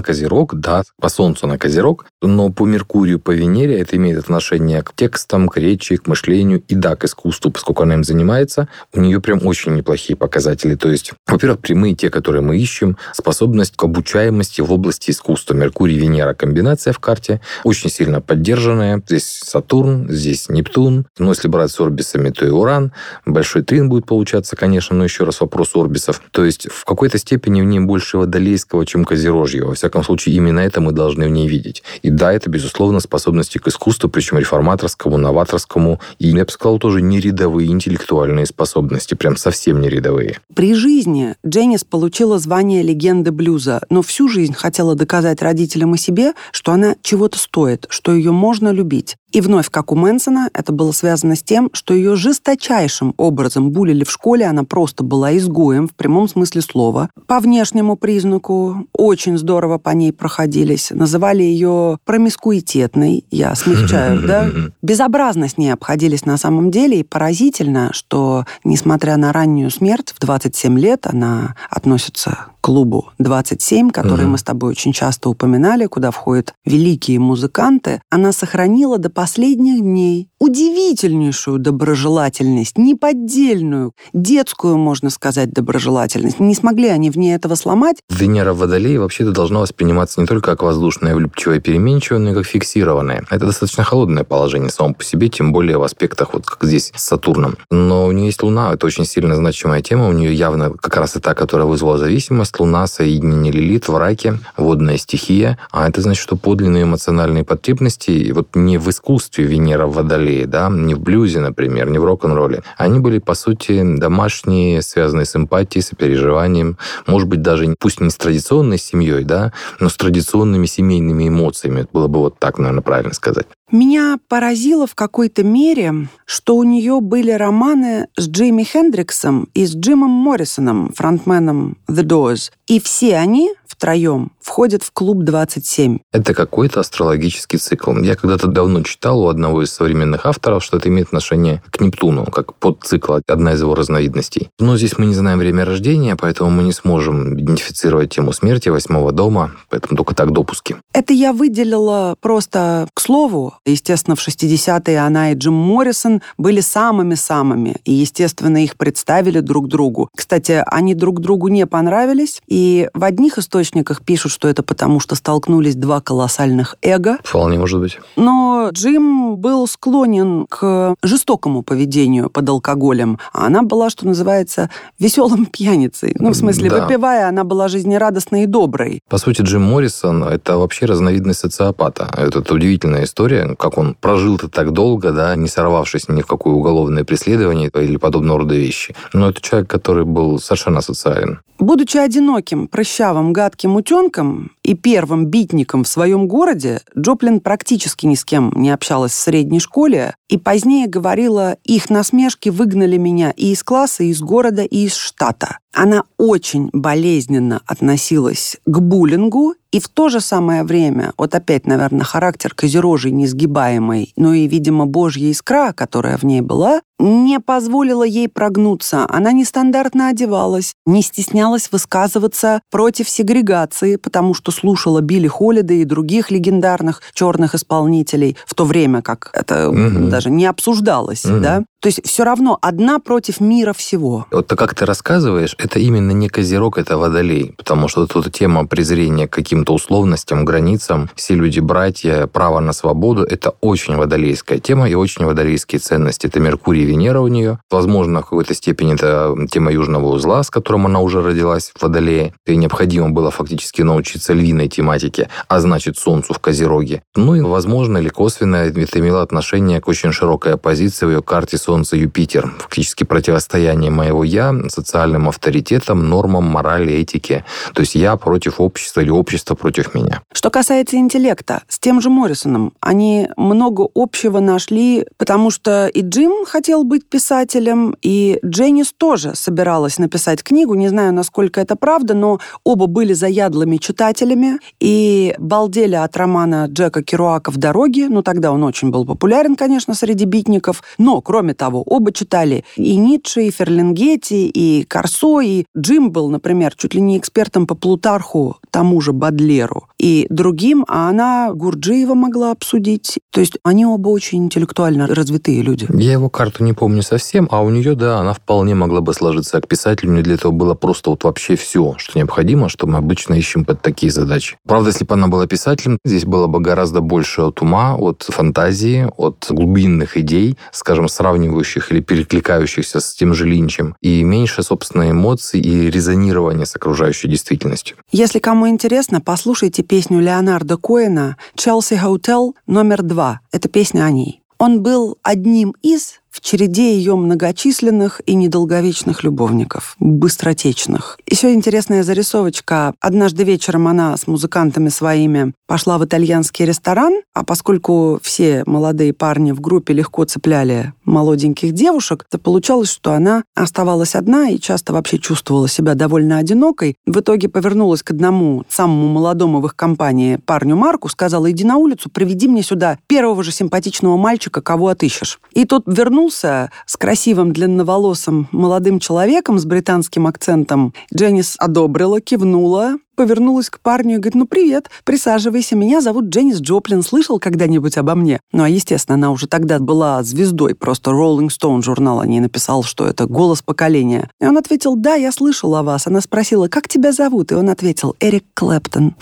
Козерог, 0.00 0.54
да, 0.54 0.84
по 1.00 1.08
Солнцу 1.08 1.48
на 1.48 1.58
Козерог, 1.58 2.06
но 2.22 2.50
по 2.50 2.64
Меркурию, 2.64 3.18
по 3.18 3.32
Венере 3.32 3.80
это 3.80 3.96
имеет 3.96 4.20
отношение 4.20 4.84
к 4.84 4.92
текстам, 4.94 5.48
к 5.48 5.56
речи, 5.56 5.96
к 5.96 6.06
мышлению 6.06 6.62
и, 6.68 6.76
да, 6.76 6.94
к 6.94 7.04
искусству, 7.06 7.50
поскольку 7.50 7.82
она 7.82 7.94
им 7.94 8.04
занимается. 8.04 8.68
У 8.94 9.00
нее 9.00 9.20
прям 9.20 9.44
очень 9.44 9.74
неплохие 9.74 10.16
показатели. 10.16 10.76
То 10.76 10.92
есть, 10.92 11.10
во-первых, 11.26 11.58
прямые 11.58 11.96
те, 11.96 12.08
которые 12.08 12.42
мы 12.42 12.56
ищем, 12.56 12.98
способность 13.14 13.76
к 13.76 13.82
обучаемости 13.82 14.60
в 14.60 14.72
области 14.72 15.10
искусства. 15.10 15.54
Меркурий-Венера 15.54 16.34
комбинация 16.34 16.92
в 16.92 17.00
карте 17.00 17.40
очень 17.64 17.90
сильно 17.90 18.20
поддержанная. 18.20 19.02
Здесь 19.04 19.40
Сатурн, 19.42 20.08
здесь 20.08 20.48
Нептун. 20.48 21.04
Но 21.18 21.30
если 21.30 21.48
брать 21.48 21.79
орбисами, 21.80 22.30
то 22.30 22.46
и 22.46 22.50
Уран. 22.50 22.92
Большой 23.26 23.62
трин 23.62 23.88
будет 23.88 24.06
получаться, 24.06 24.56
конечно, 24.56 24.96
но 24.96 25.04
еще 25.04 25.24
раз 25.24 25.40
вопрос 25.40 25.74
орбисов. 25.74 26.22
То 26.30 26.44
есть 26.44 26.70
в 26.70 26.84
какой-то 26.84 27.18
степени 27.18 27.60
в 27.60 27.64
ней 27.64 27.80
больше 27.80 28.18
водолейского, 28.18 28.86
чем 28.86 29.04
козерожьего. 29.04 29.68
Во 29.68 29.74
всяком 29.74 30.04
случае, 30.04 30.36
именно 30.36 30.60
это 30.60 30.80
мы 30.80 30.92
должны 30.92 31.26
в 31.26 31.30
ней 31.30 31.48
видеть. 31.48 31.82
И 32.02 32.10
да, 32.10 32.32
это, 32.32 32.50
безусловно, 32.50 33.00
способности 33.00 33.58
к 33.58 33.68
искусству, 33.68 34.08
причем 34.08 34.38
реформаторскому, 34.38 35.16
новаторскому. 35.16 36.00
И, 36.18 36.28
я 36.28 36.44
бы 36.44 36.50
сказал, 36.50 36.78
тоже 36.78 37.02
не 37.02 37.20
рядовые 37.20 37.70
интеллектуальные 37.70 38.46
способности, 38.46 39.14
прям 39.14 39.36
совсем 39.36 39.80
не 39.80 39.88
рядовые. 39.88 40.38
При 40.54 40.74
жизни 40.74 41.34
Дженнис 41.46 41.84
получила 41.84 42.38
звание 42.38 42.82
легенды 42.82 43.32
блюза, 43.32 43.82
но 43.90 44.02
всю 44.02 44.28
жизнь 44.28 44.54
хотела 44.54 44.94
доказать 44.94 45.42
родителям 45.42 45.94
и 45.94 45.98
себе, 45.98 46.32
что 46.52 46.72
она 46.72 46.96
чего-то 47.02 47.38
стоит, 47.38 47.86
что 47.88 48.12
ее 48.12 48.32
можно 48.32 48.70
любить. 48.70 49.16
И 49.32 49.40
вновь, 49.40 49.70
как 49.70 49.92
у 49.92 49.94
Мэнсона, 49.94 50.50
это 50.52 50.72
было 50.72 50.92
связано 50.92 51.36
с 51.36 51.42
тем, 51.42 51.70
что 51.72 51.94
ее 51.94 52.16
жесточайшим 52.16 53.14
образом 53.16 53.70
булили 53.70 54.04
в 54.04 54.10
школе, 54.10 54.46
она 54.46 54.64
просто 54.64 55.04
была 55.04 55.36
изгоем 55.36 55.86
в 55.86 55.94
прямом 55.94 56.28
смысле 56.28 56.62
слова. 56.62 57.10
По 57.26 57.38
внешнему 57.38 57.96
признаку 57.96 58.86
очень 58.92 59.38
здорово 59.38 59.78
по 59.78 59.90
ней 59.90 60.12
проходились. 60.12 60.90
Называли 60.90 61.42
ее 61.42 61.98
промискуитетной, 62.04 63.24
я 63.30 63.54
смягчаю, 63.54 64.22
да? 64.26 64.50
Безобразно 64.82 65.48
с 65.48 65.56
ней 65.56 65.70
обходились 65.70 66.26
на 66.26 66.36
самом 66.36 66.70
деле, 66.70 67.00
и 67.00 67.04
поразительно, 67.04 67.90
что, 67.92 68.44
несмотря 68.64 69.16
на 69.16 69.32
раннюю 69.32 69.70
смерть, 69.70 70.12
в 70.16 70.20
27 70.20 70.78
лет 70.78 71.06
она 71.06 71.54
относится 71.70 72.46
к 72.60 72.64
клубу 72.64 73.10
27, 73.18 73.90
который 73.90 74.26
мы 74.26 74.38
с 74.38 74.42
тобой 74.42 74.70
очень 74.70 74.92
часто 74.92 75.30
упоминали, 75.30 75.86
куда 75.86 76.10
входят 76.10 76.54
великие 76.64 77.18
музыканты, 77.18 78.02
она 78.10 78.32
сохранила 78.32 78.98
до 78.98 79.08
последних 79.20 79.82
дней 79.82 80.30
удивительнейшую 80.38 81.58
доброжелательность, 81.58 82.78
неподдельную, 82.78 83.92
детскую, 84.14 84.78
можно 84.78 85.10
сказать, 85.10 85.52
доброжелательность. 85.52 86.40
Не 86.40 86.54
смогли 86.54 86.88
они 86.88 87.10
в 87.10 87.18
ней 87.18 87.34
этого 87.34 87.54
сломать. 87.56 87.98
Венера 88.08 88.54
в 88.54 88.58
Водолее 88.60 88.98
вообще-то 88.98 89.32
должна 89.32 89.60
восприниматься 89.60 90.18
не 90.18 90.26
только 90.26 90.52
как 90.52 90.62
воздушная, 90.62 91.14
влюбчивая, 91.14 91.60
переменчивая, 91.60 92.20
но 92.20 92.30
и 92.30 92.34
как 92.34 92.46
фиксированная. 92.46 93.26
Это 93.28 93.44
достаточно 93.44 93.84
холодное 93.84 94.24
положение 94.24 94.70
само 94.70 94.94
по 94.94 95.04
себе, 95.04 95.28
тем 95.28 95.52
более 95.52 95.76
в 95.76 95.82
аспектах, 95.82 96.32
вот 96.32 96.46
как 96.46 96.64
здесь 96.64 96.90
с 96.96 97.04
Сатурном. 97.04 97.58
Но 97.70 98.06
у 98.06 98.12
нее 98.12 98.26
есть 98.26 98.42
Луна, 98.42 98.72
это 98.72 98.86
очень 98.86 99.04
сильно 99.04 99.36
значимая 99.36 99.82
тема, 99.82 100.08
у 100.08 100.12
нее 100.12 100.32
явно 100.32 100.70
как 100.70 100.96
раз 100.96 101.16
и 101.16 101.20
та, 101.20 101.34
которая 101.34 101.66
вызвала 101.66 101.98
зависимость. 101.98 102.58
Луна, 102.58 102.86
соединение 102.86 103.52
Лилит 103.52 103.88
в 103.88 103.96
раке, 103.98 104.38
водная 104.56 104.96
стихия, 104.96 105.58
а 105.70 105.86
это 105.86 106.00
значит, 106.00 106.22
что 106.22 106.36
подлинные 106.36 106.84
эмоциональные 106.84 107.44
потребности, 107.44 108.32
вот 108.32 108.56
не 108.56 108.78
в 108.78 108.88
искусстве 108.88 109.09
Венера 109.18 109.86
в 109.86 109.94
Водолее, 109.94 110.46
да, 110.46 110.68
не 110.70 110.94
в 110.94 111.00
блюзе, 111.00 111.40
например, 111.40 111.90
не 111.90 111.98
в 111.98 112.04
рок-н-ролле. 112.04 112.62
Они 112.76 112.98
были, 112.98 113.18
по 113.18 113.34
сути, 113.34 113.82
домашние, 113.96 114.82
связанные 114.82 115.26
с 115.26 115.34
эмпатией, 115.36 115.82
с 115.82 115.90
переживанием, 115.90 116.78
может 117.06 117.28
быть, 117.28 117.42
даже 117.42 117.74
пусть 117.78 118.00
не 118.00 118.10
с 118.10 118.16
традиционной 118.16 118.78
семьей, 118.78 119.24
да, 119.24 119.52
но 119.80 119.88
с 119.88 119.96
традиционными 119.96 120.66
семейными 120.66 121.28
эмоциями. 121.28 121.86
Было 121.92 122.06
бы 122.06 122.20
вот 122.20 122.38
так, 122.38 122.58
наверное, 122.58 122.82
правильно 122.82 123.14
сказать. 123.14 123.46
Меня 123.70 124.18
поразило 124.28 124.86
в 124.86 124.96
какой-то 124.96 125.44
мере, 125.44 126.08
что 126.24 126.56
у 126.56 126.64
нее 126.64 127.00
были 127.00 127.30
романы 127.30 128.08
с 128.16 128.28
Джимми 128.28 128.64
Хендриксом 128.64 129.48
и 129.54 129.64
с 129.64 129.76
Джимом 129.76 130.10
Моррисоном, 130.10 130.92
фронтменом 130.92 131.76
The 131.88 132.02
Doors. 132.02 132.50
И 132.66 132.80
все 132.80 133.16
они 133.16 133.52
втроем 133.66 134.32
входят 134.40 134.82
в 134.82 134.92
клуб 134.92 135.22
27. 135.24 135.98
Это 136.12 136.34
какой-то 136.34 136.80
астрологический 136.80 137.58
цикл. 137.58 137.96
Я 137.98 138.16
когда-то 138.16 138.46
давно 138.46 138.82
читал 138.82 139.22
у 139.22 139.28
одного 139.28 139.62
из 139.62 139.72
современных 139.72 140.26
авторов, 140.26 140.64
что 140.64 140.78
это 140.78 140.88
имеет 140.88 141.08
отношение 141.08 141.62
к 141.70 141.80
Нептуну, 141.80 142.26
как 142.26 142.54
подцикл, 142.54 143.18
одна 143.26 143.52
из 143.52 143.60
его 143.60 143.74
разновидностей. 143.74 144.50
Но 144.58 144.76
здесь 144.76 144.98
мы 144.98 145.06
не 145.06 145.14
знаем 145.14 145.38
время 145.38 145.64
рождения, 145.64 146.16
поэтому 146.16 146.50
мы 146.50 146.62
не 146.62 146.72
сможем 146.72 147.38
идентифицировать 147.38 148.10
тему 148.10 148.32
смерти 148.32 148.68
восьмого 148.68 149.12
дома, 149.12 149.52
поэтому 149.68 149.96
только 149.96 150.14
так 150.14 150.32
допуски. 150.32 150.76
Это 150.92 151.12
я 151.12 151.32
выделила 151.32 152.14
просто 152.20 152.88
к 152.94 153.00
слову. 153.00 153.54
Естественно, 153.64 154.16
в 154.16 154.26
60-е 154.26 154.98
она 154.98 155.32
и 155.32 155.34
Джим 155.34 155.54
Моррисон 155.54 156.22
были 156.38 156.60
самыми-самыми, 156.60 157.76
и, 157.84 157.92
естественно, 157.92 158.62
их 158.62 158.76
представили 158.76 159.40
друг 159.40 159.68
другу. 159.68 160.08
Кстати, 160.16 160.62
они 160.66 160.94
друг 160.94 161.20
другу 161.20 161.48
не 161.48 161.66
понравились, 161.66 162.40
и 162.46 162.88
в 162.94 163.04
одних 163.04 163.38
источниках 163.38 164.02
пишут, 164.04 164.29
что 164.30 164.48
это 164.48 164.62
потому, 164.62 165.00
что 165.00 165.14
столкнулись 165.14 165.74
два 165.74 166.00
колоссальных 166.00 166.76
эго. 166.82 167.18
Вполне 167.24 167.58
может 167.58 167.80
быть. 167.80 167.98
Но 168.16 168.70
Джим 168.72 169.36
был 169.36 169.66
склонен 169.66 170.46
к 170.48 170.94
жестокому 171.02 171.62
поведению 171.62 172.30
под 172.30 172.48
алкоголем, 172.48 173.18
а 173.32 173.46
она 173.46 173.62
была, 173.62 173.90
что 173.90 174.06
называется, 174.06 174.70
веселым 174.98 175.46
пьяницей. 175.46 176.14
Ну, 176.18 176.30
в 176.30 176.34
смысле, 176.34 176.70
да. 176.70 176.82
выпивая, 176.82 177.28
она 177.28 177.44
была 177.44 177.68
жизнерадостной 177.68 178.44
и 178.44 178.46
доброй. 178.46 179.00
По 179.08 179.18
сути, 179.18 179.42
Джим 179.42 179.62
Моррисон– 179.62 180.24
это 180.24 180.58
вообще 180.58 180.86
разновидность 180.86 181.40
социопата. 181.40 182.08
Это, 182.16 182.40
это 182.40 182.54
удивительная 182.54 183.04
история, 183.04 183.54
как 183.58 183.78
он 183.78 183.96
прожил-то 184.00 184.48
так 184.48 184.72
долго, 184.72 185.12
да, 185.12 185.36
не 185.36 185.48
сорвавшись 185.48 186.08
ни 186.08 186.22
в 186.22 186.26
какое 186.26 186.54
уголовное 186.54 187.04
преследование 187.04 187.70
или 187.74 187.96
подобного 187.96 188.40
рода 188.40 188.54
вещи. 188.54 188.94
Но 189.12 189.30
это 189.30 189.40
человек, 189.40 189.70
который 189.70 190.04
был 190.04 190.38
совершенно 190.38 190.80
социален. 190.80 191.40
Будучи 191.58 191.98
одиноким, 191.98 192.68
прыщавым, 192.68 193.34
гадким 193.34 193.76
утенком 193.76 194.19
человеком, 194.20 194.50
и 194.70 194.74
первым 194.74 195.26
битником 195.26 195.82
в 195.82 195.88
своем 195.88 196.28
городе, 196.28 196.80
Джоплин 196.96 197.40
практически 197.40 198.06
ни 198.06 198.14
с 198.14 198.24
кем 198.24 198.52
не 198.54 198.70
общалась 198.70 199.10
в 199.10 199.16
средней 199.16 199.58
школе 199.58 200.14
и 200.28 200.38
позднее 200.38 200.86
говорила, 200.86 201.56
их 201.64 201.90
насмешки 201.90 202.50
выгнали 202.50 202.96
меня 202.96 203.32
и 203.32 203.50
из 203.50 203.64
класса, 203.64 204.04
и 204.04 204.10
из 204.10 204.20
города, 204.20 204.62
и 204.62 204.84
из 204.84 204.94
штата. 204.94 205.58
Она 205.72 206.04
очень 206.18 206.70
болезненно 206.72 207.62
относилась 207.66 208.58
к 208.64 208.78
буллингу 208.78 209.54
и 209.72 209.78
в 209.78 209.88
то 209.88 210.08
же 210.08 210.20
самое 210.20 210.64
время, 210.64 211.12
вот 211.16 211.34
опять, 211.34 211.66
наверное, 211.66 212.04
характер 212.04 212.54
козерожий 212.54 213.12
несгибаемый, 213.12 214.12
но 214.16 214.34
и, 214.34 214.48
видимо, 214.48 214.86
божья 214.86 215.30
искра, 215.30 215.72
которая 215.72 216.18
в 216.18 216.24
ней 216.24 216.40
была, 216.40 216.80
не 216.98 217.38
позволила 217.38 218.02
ей 218.02 218.28
прогнуться. 218.28 219.06
Она 219.08 219.30
нестандартно 219.30 220.08
одевалась, 220.08 220.74
не 220.86 221.02
стеснялась 221.02 221.70
высказываться 221.70 222.62
против 222.70 223.08
сегрегации, 223.08 223.94
потому 223.94 224.34
что 224.34 224.50
слушала 224.60 225.00
Билли 225.00 225.26
Холлида 225.26 225.74
и 225.74 225.84
других 225.84 226.30
легендарных 226.30 227.02
черных 227.14 227.54
исполнителей, 227.54 228.36
в 228.46 228.54
то 228.54 228.64
время 228.64 229.02
как 229.02 229.30
это 229.32 229.70
угу. 229.70 230.08
даже 230.08 230.30
не 230.30 230.46
обсуждалось, 230.46 231.24
угу. 231.24 231.40
да? 231.40 231.64
То 231.80 231.86
есть 231.88 232.06
все 232.06 232.24
равно 232.24 232.58
одна 232.60 232.98
против 232.98 233.40
мира 233.40 233.72
всего. 233.72 234.26
Вот 234.30 234.46
то, 234.46 234.56
как 234.56 234.74
ты 234.74 234.84
рассказываешь, 234.84 235.54
это 235.58 235.78
именно 235.78 236.10
не 236.10 236.28
козерог, 236.28 236.76
это 236.76 236.98
водолей. 236.98 237.54
Потому 237.56 237.88
что 237.88 238.06
тут 238.06 238.30
тема 238.32 238.66
презрения 238.66 239.26
к 239.26 239.32
каким-то 239.32 239.72
условностям, 239.72 240.44
границам, 240.44 241.08
все 241.14 241.34
люди 241.34 241.60
братья, 241.60 242.26
право 242.26 242.60
на 242.60 242.74
свободу, 242.74 243.24
это 243.24 243.54
очень 243.62 243.96
водолейская 243.96 244.58
тема 244.58 244.90
и 244.90 244.94
очень 244.94 245.24
водолейские 245.24 245.78
ценности. 245.78 246.26
Это 246.26 246.38
Меркурий 246.38 246.82
и 246.82 246.84
Венера 246.84 247.20
у 247.20 247.28
нее. 247.28 247.58
Возможно, 247.70 248.20
в 248.20 248.24
какой-то 248.24 248.52
степени 248.52 248.94
это 248.94 249.34
тема 249.50 249.72
южного 249.72 250.08
узла, 250.08 250.42
с 250.42 250.50
которым 250.50 250.84
она 250.84 251.00
уже 251.00 251.22
родилась 251.22 251.72
в 251.74 251.82
Водолее. 251.82 252.34
И 252.46 252.56
необходимо 252.56 253.08
было 253.08 253.30
фактически 253.30 253.80
научиться 253.80 254.34
львиной 254.34 254.68
тематике, 254.68 255.30
а 255.48 255.60
значит 255.60 255.96
Солнцу 255.96 256.34
в 256.34 256.40
Козероге. 256.40 257.02
Ну 257.16 257.34
и, 257.36 257.40
возможно, 257.40 257.96
или 257.98 258.10
косвенно 258.10 258.56
это 258.56 258.98
имело 258.98 259.22
отношение 259.22 259.80
к 259.80 259.88
очень 259.88 260.12
широкой 260.12 260.54
оппозиции 260.54 261.06
в 261.06 261.10
ее 261.10 261.22
карте 261.22 261.56
Солнце, 261.70 261.98
Юпитер. 261.98 262.52
Фактически 262.58 263.04
противостояние 263.04 263.92
моего 263.92 264.24
«я» 264.24 264.52
социальным 264.70 265.28
авторитетам, 265.28 266.08
нормам, 266.08 266.42
морали, 266.42 266.92
этике. 266.94 267.44
То 267.74 267.82
есть 267.82 267.94
я 267.94 268.16
против 268.16 268.60
общества 268.60 269.02
или 269.02 269.10
общество 269.10 269.54
против 269.54 269.94
меня. 269.94 270.20
Что 270.32 270.50
касается 270.50 270.96
интеллекта, 270.96 271.62
с 271.68 271.78
тем 271.78 272.00
же 272.00 272.10
Моррисоном 272.10 272.72
они 272.80 273.28
много 273.36 273.86
общего 273.94 274.40
нашли, 274.40 275.06
потому 275.16 275.52
что 275.52 275.86
и 275.86 276.00
Джим 276.00 276.44
хотел 276.44 276.82
быть 276.82 277.08
писателем, 277.08 277.94
и 278.02 278.40
Дженнис 278.44 278.92
тоже 278.92 279.36
собиралась 279.36 279.98
написать 279.98 280.42
книгу. 280.42 280.74
Не 280.74 280.88
знаю, 280.88 281.14
насколько 281.14 281.60
это 281.60 281.76
правда, 281.76 282.14
но 282.14 282.40
оба 282.64 282.88
были 282.88 283.12
заядлыми 283.12 283.76
читателями 283.76 284.58
и 284.80 285.36
балдели 285.38 285.94
от 285.94 286.16
романа 286.16 286.66
Джека 286.66 287.04
Керуака 287.04 287.52
«В 287.52 287.58
дороге». 287.58 288.08
Ну, 288.08 288.24
тогда 288.24 288.50
он 288.50 288.64
очень 288.64 288.90
был 288.90 289.06
популярен, 289.06 289.54
конечно, 289.54 289.94
среди 289.94 290.24
битников. 290.24 290.82
Но, 290.98 291.20
кроме 291.20 291.54
того, 291.60 291.82
оба 291.82 292.10
читали 292.10 292.64
и 292.76 292.96
Ницше, 292.96 293.42
и 293.42 293.50
Ферленгетти, 293.50 294.48
и 294.48 294.82
Корсо, 294.84 295.40
и 295.42 295.66
Джим 295.76 296.10
был, 296.10 296.30
например, 296.30 296.74
чуть 296.74 296.94
ли 296.94 297.02
не 297.02 297.18
экспертом 297.18 297.66
по 297.66 297.74
Плутарху, 297.74 298.56
тому 298.70 299.02
же 299.02 299.12
Бадлеру, 299.12 299.89
и 300.00 300.26
другим, 300.30 300.84
а 300.88 301.10
она 301.10 301.52
Гурджиева 301.52 302.14
могла 302.14 302.52
обсудить. 302.52 303.18
То 303.30 303.40
есть 303.40 303.58
они 303.62 303.84
оба 303.84 304.08
очень 304.08 304.44
интеллектуально 304.44 305.06
развитые 305.06 305.60
люди. 305.60 305.86
Я 305.92 306.12
его 306.12 306.30
карту 306.30 306.64
не 306.64 306.72
помню 306.72 307.02
совсем, 307.02 307.46
а 307.50 307.62
у 307.62 307.68
нее, 307.68 307.94
да, 307.94 308.18
она 308.18 308.32
вполне 308.32 308.74
могла 308.74 309.02
бы 309.02 309.12
сложиться 309.12 309.60
к 309.60 309.68
писателю. 309.68 310.12
Мне 310.12 310.22
для 310.22 310.34
этого 310.34 310.52
было 310.52 310.74
просто 310.74 311.10
вот 311.10 311.24
вообще 311.24 311.54
все, 311.56 311.94
что 311.98 312.18
необходимо, 312.18 312.68
что 312.70 312.86
мы 312.86 312.96
обычно 312.96 313.34
ищем 313.34 313.64
под 313.64 313.82
такие 313.82 314.10
задачи. 314.10 314.56
Правда, 314.66 314.88
если 314.88 315.04
бы 315.04 315.14
она 315.14 315.28
была 315.28 315.46
писателем, 315.46 315.98
здесь 316.04 316.24
было 316.24 316.46
бы 316.46 316.60
гораздо 316.60 317.00
больше 317.02 317.42
от 317.42 317.60
ума, 317.60 317.94
от 317.96 318.22
фантазии, 318.22 319.06
от 319.18 319.46
глубинных 319.50 320.16
идей, 320.16 320.56
скажем, 320.72 321.08
сравнивающих 321.08 321.92
или 321.92 322.00
перекликающихся 322.00 323.00
с 323.00 323.14
тем 323.14 323.34
же 323.34 323.46
Линчем, 323.46 323.96
и 324.00 324.22
меньше, 324.22 324.62
собственно, 324.62 325.10
эмоций 325.10 325.60
и 325.60 325.90
резонирования 325.90 326.64
с 326.64 326.74
окружающей 326.74 327.28
действительностью. 327.28 327.96
Если 328.12 328.38
кому 328.38 328.68
интересно, 328.68 329.20
послушайте 329.20 329.82
песню 329.90 330.20
Леонардо 330.20 330.76
Коэна 330.76 331.36
«Челси 331.56 331.94
Hotel 331.94 332.54
номер 332.68 333.02
два». 333.02 333.40
Это 333.50 333.68
песня 333.68 334.04
о 334.04 334.10
ней. 334.12 334.40
Он 334.56 334.84
был 334.84 335.18
одним 335.24 335.74
из 335.82 336.19
в 336.30 336.40
череде 336.40 336.94
ее 336.94 337.16
многочисленных 337.16 338.20
и 338.24 338.34
недолговечных 338.34 339.24
любовников, 339.24 339.96
быстротечных. 339.98 341.18
Еще 341.28 341.52
интересная 341.52 342.02
зарисовочка. 342.02 342.94
Однажды 343.00 343.44
вечером 343.44 343.88
она 343.88 344.16
с 344.16 344.26
музыкантами 344.26 344.88
своими 344.88 345.52
пошла 345.66 345.98
в 345.98 346.04
итальянский 346.04 346.64
ресторан, 346.64 347.20
а 347.34 347.44
поскольку 347.44 348.20
все 348.22 348.62
молодые 348.66 349.12
парни 349.12 349.52
в 349.52 349.60
группе 349.60 349.92
легко 349.92 350.24
цепляли 350.24 350.92
молоденьких 351.04 351.72
девушек, 351.72 352.24
то 352.30 352.38
получалось, 352.38 352.90
что 352.90 353.12
она 353.12 353.42
оставалась 353.54 354.14
одна 354.14 354.48
и 354.48 354.58
часто 354.58 354.92
вообще 354.92 355.18
чувствовала 355.18 355.68
себя 355.68 355.94
довольно 355.94 356.38
одинокой. 356.38 356.96
В 357.06 357.20
итоге 357.20 357.48
повернулась 357.48 358.02
к 358.02 358.12
одному 358.12 358.64
самому 358.68 359.08
молодому 359.08 359.60
в 359.60 359.66
их 359.66 359.76
компании 359.76 360.38
парню 360.44 360.76
Марку, 360.76 361.08
сказала, 361.08 361.50
иди 361.50 361.64
на 361.64 361.76
улицу, 361.76 362.10
приведи 362.10 362.48
мне 362.48 362.62
сюда 362.62 362.98
первого 363.06 363.42
же 363.42 363.52
симпатичного 363.52 364.16
мальчика, 364.16 364.62
кого 364.62 364.88
отыщешь. 364.88 365.40
И 365.52 365.64
тот 365.64 365.84
вернулся 365.86 366.19
вернулся 366.20 366.70
с 366.84 366.98
красивым 366.98 367.54
длинноволосым 367.54 368.46
молодым 368.52 369.00
человеком 369.00 369.58
с 369.58 369.64
британским 369.64 370.26
акцентом. 370.26 370.92
Дженнис 371.14 371.56
одобрила, 371.58 372.20
кивнула, 372.20 372.96
повернулась 373.16 373.70
к 373.70 373.80
парню 373.80 374.16
и 374.16 374.18
говорит, 374.18 374.34
ну, 374.34 374.46
привет, 374.46 374.90
присаживайся, 375.04 375.76
меня 375.76 376.02
зовут 376.02 376.26
Дженнис 376.26 376.60
Джоплин, 376.60 377.02
слышал 377.02 377.38
когда-нибудь 377.38 377.96
обо 377.96 378.14
мне? 378.14 378.38
Ну, 378.52 378.64
а, 378.64 378.68
естественно, 378.68 379.14
она 379.14 379.30
уже 379.30 379.46
тогда 379.46 379.78
была 379.78 380.22
звездой, 380.22 380.74
просто 380.74 381.10
Rolling 381.10 381.48
Stone 381.48 381.82
журнал 381.82 382.20
о 382.20 382.26
ней 382.26 382.40
написал, 382.40 382.82
что 382.82 383.06
это 383.06 383.24
голос 383.24 383.62
поколения. 383.62 384.28
И 384.42 384.44
он 384.44 384.58
ответил, 384.58 384.96
да, 384.96 385.14
я 385.14 385.32
слышал 385.32 385.74
о 385.74 385.82
вас. 385.82 386.06
Она 386.06 386.20
спросила, 386.20 386.68
как 386.68 386.86
тебя 386.86 387.12
зовут? 387.12 387.50
И 387.50 387.54
он 387.54 387.70
ответил, 387.70 388.14
Эрик 388.20 388.44
Клэптон. 388.52 389.14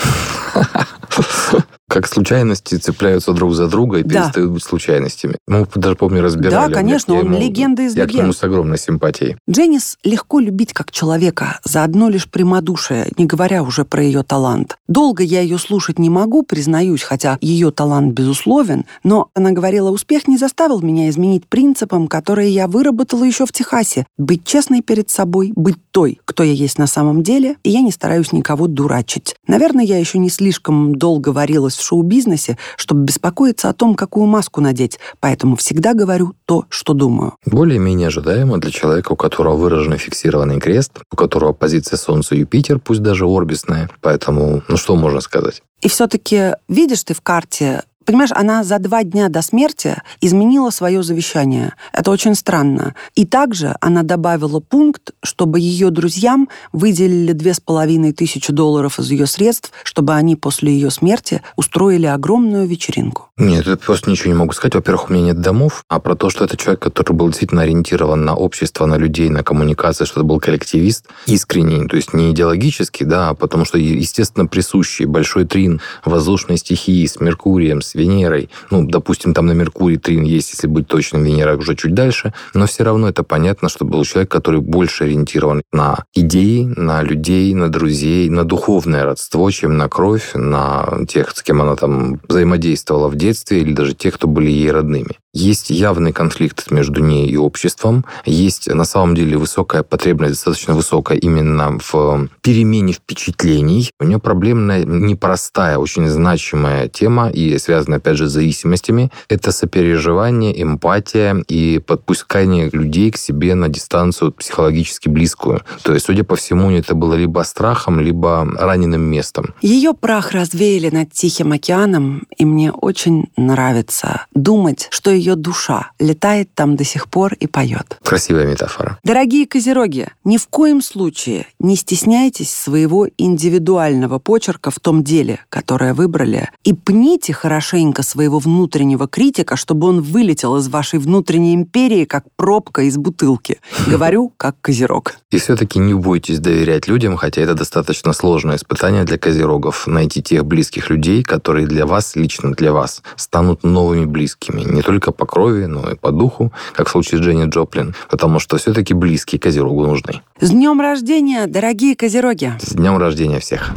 как 1.88 2.06
случайности 2.06 2.76
цепляются 2.76 3.32
друг 3.32 3.54
за 3.54 3.66
друга 3.66 3.98
и 3.98 4.02
да. 4.02 4.24
перестают 4.24 4.52
быть 4.52 4.62
случайностями. 4.62 5.36
Мы 5.46 5.66
даже, 5.74 5.96
помню, 5.96 6.22
разбирали. 6.22 6.68
Да, 6.68 6.74
конечно, 6.74 7.14
он 7.14 7.26
ему, 7.26 7.38
легенда 7.38 7.82
из 7.82 7.96
я 7.96 8.04
легенд. 8.04 8.12
Я 8.12 8.18
к 8.18 8.22
нему 8.22 8.32
с 8.34 8.42
огромной 8.42 8.78
симпатией. 8.78 9.36
Дженнис 9.48 9.98
легко 10.04 10.38
любить 10.38 10.74
как 10.74 10.90
человека, 10.90 11.60
за 11.64 11.82
одно 11.84 12.10
лишь 12.10 12.28
прямодушие, 12.28 13.10
не 13.16 13.24
говоря 13.24 13.62
уже 13.62 13.86
про 13.86 14.02
ее 14.02 14.22
талант. 14.22 14.76
Долго 14.86 15.22
я 15.22 15.40
ее 15.40 15.58
слушать 15.58 15.98
не 15.98 16.10
могу, 16.10 16.42
признаюсь, 16.42 17.02
хотя 17.02 17.38
ее 17.40 17.70
талант 17.70 18.12
безусловен, 18.12 18.84
но 19.02 19.30
она 19.34 19.52
говорила, 19.52 19.90
успех 19.90 20.28
не 20.28 20.36
заставил 20.36 20.82
меня 20.82 21.08
изменить 21.08 21.46
принципам, 21.46 22.06
которые 22.06 22.50
я 22.50 22.68
выработала 22.68 23.24
еще 23.24 23.46
в 23.46 23.52
Техасе. 23.52 24.06
Быть 24.18 24.44
честной 24.44 24.82
перед 24.82 25.08
собой, 25.08 25.52
быть 25.56 25.78
той, 25.90 26.20
кто 26.26 26.42
я 26.42 26.52
есть 26.52 26.78
на 26.78 26.86
самом 26.86 27.22
деле, 27.22 27.56
и 27.62 27.70
я 27.70 27.80
не 27.80 27.92
стараюсь 27.92 28.32
никого 28.32 28.66
дурачить. 28.66 29.36
Наверное, 29.46 29.84
я 29.84 29.98
еще 29.98 30.18
не 30.18 30.28
слишком 30.28 30.94
долго 30.94 31.30
варилась 31.30 31.77
в 31.78 31.84
шоу-бизнесе, 31.84 32.58
чтобы 32.76 33.04
беспокоиться 33.04 33.68
о 33.68 33.72
том, 33.72 33.94
какую 33.94 34.26
маску 34.26 34.60
надеть, 34.60 34.98
поэтому 35.20 35.56
всегда 35.56 35.94
говорю 35.94 36.34
то, 36.44 36.64
что 36.68 36.94
думаю. 36.94 37.34
Более-менее 37.46 38.08
ожидаемо 38.08 38.58
для 38.58 38.70
человека, 38.70 39.12
у 39.12 39.16
которого 39.16 39.56
выраженный 39.56 39.98
фиксированный 39.98 40.60
крест, 40.60 40.92
у 41.10 41.16
которого 41.16 41.52
позиция 41.52 41.96
Солнца 41.96 42.34
Юпитер, 42.34 42.78
пусть 42.78 43.02
даже 43.02 43.24
орбисная. 43.26 43.90
Поэтому, 44.00 44.62
ну 44.68 44.76
что 44.76 44.96
можно 44.96 45.20
сказать? 45.20 45.62
И 45.80 45.88
все-таки 45.88 46.54
видишь 46.68 47.04
ты 47.04 47.14
в 47.14 47.20
карте 47.20 47.84
Понимаешь, 48.08 48.30
она 48.34 48.64
за 48.64 48.78
два 48.78 49.04
дня 49.04 49.28
до 49.28 49.42
смерти 49.42 50.00
изменила 50.22 50.70
свое 50.70 51.02
завещание. 51.02 51.74
Это 51.92 52.10
очень 52.10 52.34
странно. 52.34 52.94
И 53.14 53.26
также 53.26 53.76
она 53.82 54.02
добавила 54.02 54.60
пункт, 54.60 55.10
чтобы 55.22 55.60
ее 55.60 55.90
друзьям 55.90 56.48
выделили 56.72 57.32
две 57.32 57.52
с 57.52 57.60
половиной 57.60 58.14
тысячи 58.14 58.50
долларов 58.50 58.98
из 58.98 59.10
ее 59.10 59.26
средств, 59.26 59.72
чтобы 59.84 60.14
они 60.14 60.36
после 60.36 60.72
ее 60.72 60.90
смерти 60.90 61.42
устроили 61.56 62.06
огромную 62.06 62.66
вечеринку. 62.66 63.28
Нет, 63.36 63.66
я 63.66 63.76
просто 63.76 64.10
ничего 64.10 64.32
не 64.32 64.38
могу 64.38 64.52
сказать. 64.52 64.74
Во-первых, 64.74 65.10
у 65.10 65.12
меня 65.12 65.26
нет 65.26 65.42
домов, 65.42 65.84
а 65.90 66.00
про 66.00 66.16
то, 66.16 66.30
что 66.30 66.46
это 66.46 66.56
человек, 66.56 66.80
который 66.80 67.12
был 67.12 67.28
действительно 67.28 67.60
ориентирован 67.60 68.24
на 68.24 68.34
общество, 68.34 68.86
на 68.86 68.96
людей, 68.96 69.28
на 69.28 69.44
коммуникации, 69.44 70.06
что 70.06 70.20
это 70.20 70.24
был 70.24 70.40
коллективист, 70.40 71.06
искренний, 71.26 71.86
то 71.86 71.96
есть 71.96 72.14
не 72.14 72.30
идеологический, 72.30 73.04
да, 73.04 73.28
а 73.28 73.34
потому 73.34 73.66
что, 73.66 73.76
естественно, 73.76 74.46
присущий 74.46 75.04
большой 75.04 75.44
трин 75.44 75.82
воздушной 76.06 76.56
стихии 76.56 77.04
с 77.04 77.20
Меркурием, 77.20 77.82
с 77.82 77.97
Венерой. 77.98 78.48
Ну, 78.70 78.86
допустим, 78.86 79.34
там 79.34 79.46
на 79.46 79.52
Меркурии 79.52 79.96
трин 79.96 80.22
есть, 80.22 80.52
если 80.52 80.66
быть 80.66 80.86
точным, 80.86 81.24
Венера 81.24 81.56
уже 81.56 81.74
чуть 81.76 81.94
дальше. 81.94 82.32
Но 82.54 82.66
все 82.66 82.84
равно 82.84 83.08
это 83.08 83.22
понятно, 83.22 83.68
что 83.68 83.84
был 83.84 84.04
человек, 84.04 84.30
который 84.30 84.60
больше 84.60 85.04
ориентирован 85.04 85.62
на 85.72 86.04
идеи, 86.14 86.64
на 86.76 87.02
людей, 87.02 87.54
на 87.54 87.68
друзей, 87.68 88.28
на 88.30 88.44
духовное 88.44 89.04
родство, 89.04 89.50
чем 89.50 89.76
на 89.76 89.88
кровь, 89.88 90.30
на 90.34 91.04
тех, 91.08 91.30
с 91.30 91.42
кем 91.42 91.62
она 91.62 91.76
там 91.76 92.20
взаимодействовала 92.28 93.08
в 93.08 93.16
детстве, 93.16 93.60
или 93.60 93.72
даже 93.72 93.94
тех, 93.94 94.14
кто 94.14 94.28
были 94.28 94.50
ей 94.50 94.70
родными. 94.70 95.18
Есть 95.34 95.68
явный 95.68 96.12
конфликт 96.12 96.70
между 96.70 97.02
ней 97.02 97.28
и 97.28 97.36
обществом. 97.36 98.06
Есть 98.24 98.72
на 98.72 98.84
самом 98.84 99.14
деле 99.14 99.36
высокая 99.36 99.82
потребность, 99.82 100.34
достаточно 100.34 100.74
высокая 100.74 101.18
именно 101.18 101.78
в 101.78 102.28
перемене 102.40 102.94
впечатлений. 102.94 103.90
У 104.00 104.04
нее 104.04 104.18
проблемная, 104.18 104.84
непростая, 104.84 105.76
очень 105.76 106.08
значимая 106.08 106.88
тема 106.88 107.28
и 107.28 107.58
связанная, 107.58 107.98
опять 107.98 108.16
же, 108.16 108.28
с 108.28 108.32
зависимостями. 108.32 109.10
Это 109.28 109.52
сопереживание, 109.52 110.62
эмпатия 110.62 111.44
и 111.46 111.78
подпускание 111.78 112.70
людей 112.72 113.10
к 113.10 113.18
себе 113.18 113.54
на 113.54 113.68
дистанцию 113.68 114.32
психологически 114.32 115.10
близкую. 115.10 115.60
То 115.82 115.92
есть, 115.92 116.06
судя 116.06 116.24
по 116.24 116.36
всему, 116.36 116.70
это 116.70 116.94
было 116.94 117.14
либо 117.14 117.42
страхом, 117.42 118.00
либо 118.00 118.48
раненым 118.58 119.02
местом. 119.02 119.54
Ее 119.60 119.92
прах 119.92 120.32
развеяли 120.32 120.88
над 120.88 121.12
Тихим 121.12 121.52
океаном, 121.52 122.26
и 122.36 122.46
мне 122.46 122.72
очень 122.72 123.26
нравится 123.36 124.26
думать, 124.34 124.88
что 124.90 125.18
ее 125.28 125.36
душа 125.36 125.90
летает 125.98 126.54
там 126.54 126.76
до 126.76 126.84
сих 126.84 127.08
пор 127.08 127.34
и 127.34 127.46
поет. 127.46 127.98
Красивая 128.02 128.46
метафора. 128.46 128.98
Дорогие 129.04 129.46
козероги, 129.46 130.08
ни 130.24 130.38
в 130.38 130.48
коем 130.48 130.80
случае 130.80 131.46
не 131.58 131.76
стесняйтесь 131.76 132.52
своего 132.52 133.08
индивидуального 133.18 134.18
почерка 134.18 134.70
в 134.70 134.80
том 134.80 135.04
деле, 135.04 135.40
которое 135.50 135.94
выбрали, 135.94 136.48
и 136.64 136.72
пните 136.72 137.32
хорошенько 137.32 138.02
своего 138.02 138.38
внутреннего 138.38 139.06
критика, 139.06 139.56
чтобы 139.56 139.88
он 139.88 140.00
вылетел 140.00 140.56
из 140.56 140.68
вашей 140.68 140.98
внутренней 140.98 141.54
империи, 141.54 142.04
как 142.04 142.24
пробка 142.36 142.82
из 142.82 142.96
бутылки. 142.96 143.60
Говорю, 143.86 144.32
как 144.36 144.56
козерог. 144.60 145.14
И 145.30 145.38
все-таки 145.38 145.78
не 145.78 145.94
бойтесь 145.94 146.38
доверять 146.38 146.88
людям, 146.88 147.16
хотя 147.16 147.42
это 147.42 147.54
достаточно 147.54 148.12
сложное 148.12 148.56
испытание 148.56 149.04
для 149.04 149.18
козерогов. 149.18 149.86
Найти 149.86 150.22
тех 150.22 150.44
близких 150.44 150.88
людей, 150.90 151.22
которые 151.22 151.66
для 151.66 151.84
вас, 151.84 152.16
лично 152.16 152.52
для 152.52 152.72
вас, 152.72 153.02
станут 153.16 153.62
новыми 153.62 154.06
близкими. 154.06 154.62
Не 154.62 154.82
только 154.82 155.07
только 155.08 155.12
по 155.12 155.26
крови, 155.26 155.66
но 155.66 155.90
и 155.90 155.94
по 155.94 156.10
духу, 156.12 156.52
как 156.74 156.88
в 156.88 156.90
случае 156.90 157.20
с 157.20 157.24
Дженни 157.24 157.48
Джоплин, 157.48 157.94
потому 158.10 158.38
что 158.38 158.56
все-таки 158.56 158.94
близкие 158.94 159.40
Козерогу 159.40 159.86
нужны. 159.86 160.20
С 160.40 160.50
днем 160.50 160.80
рождения, 160.80 161.46
дорогие 161.46 161.96
Козероги! 161.96 162.52
С 162.60 162.74
днем 162.74 162.98
рождения 162.98 163.40
всех! 163.40 163.72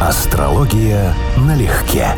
Астрология 0.00 1.14
налегке. 1.36 2.14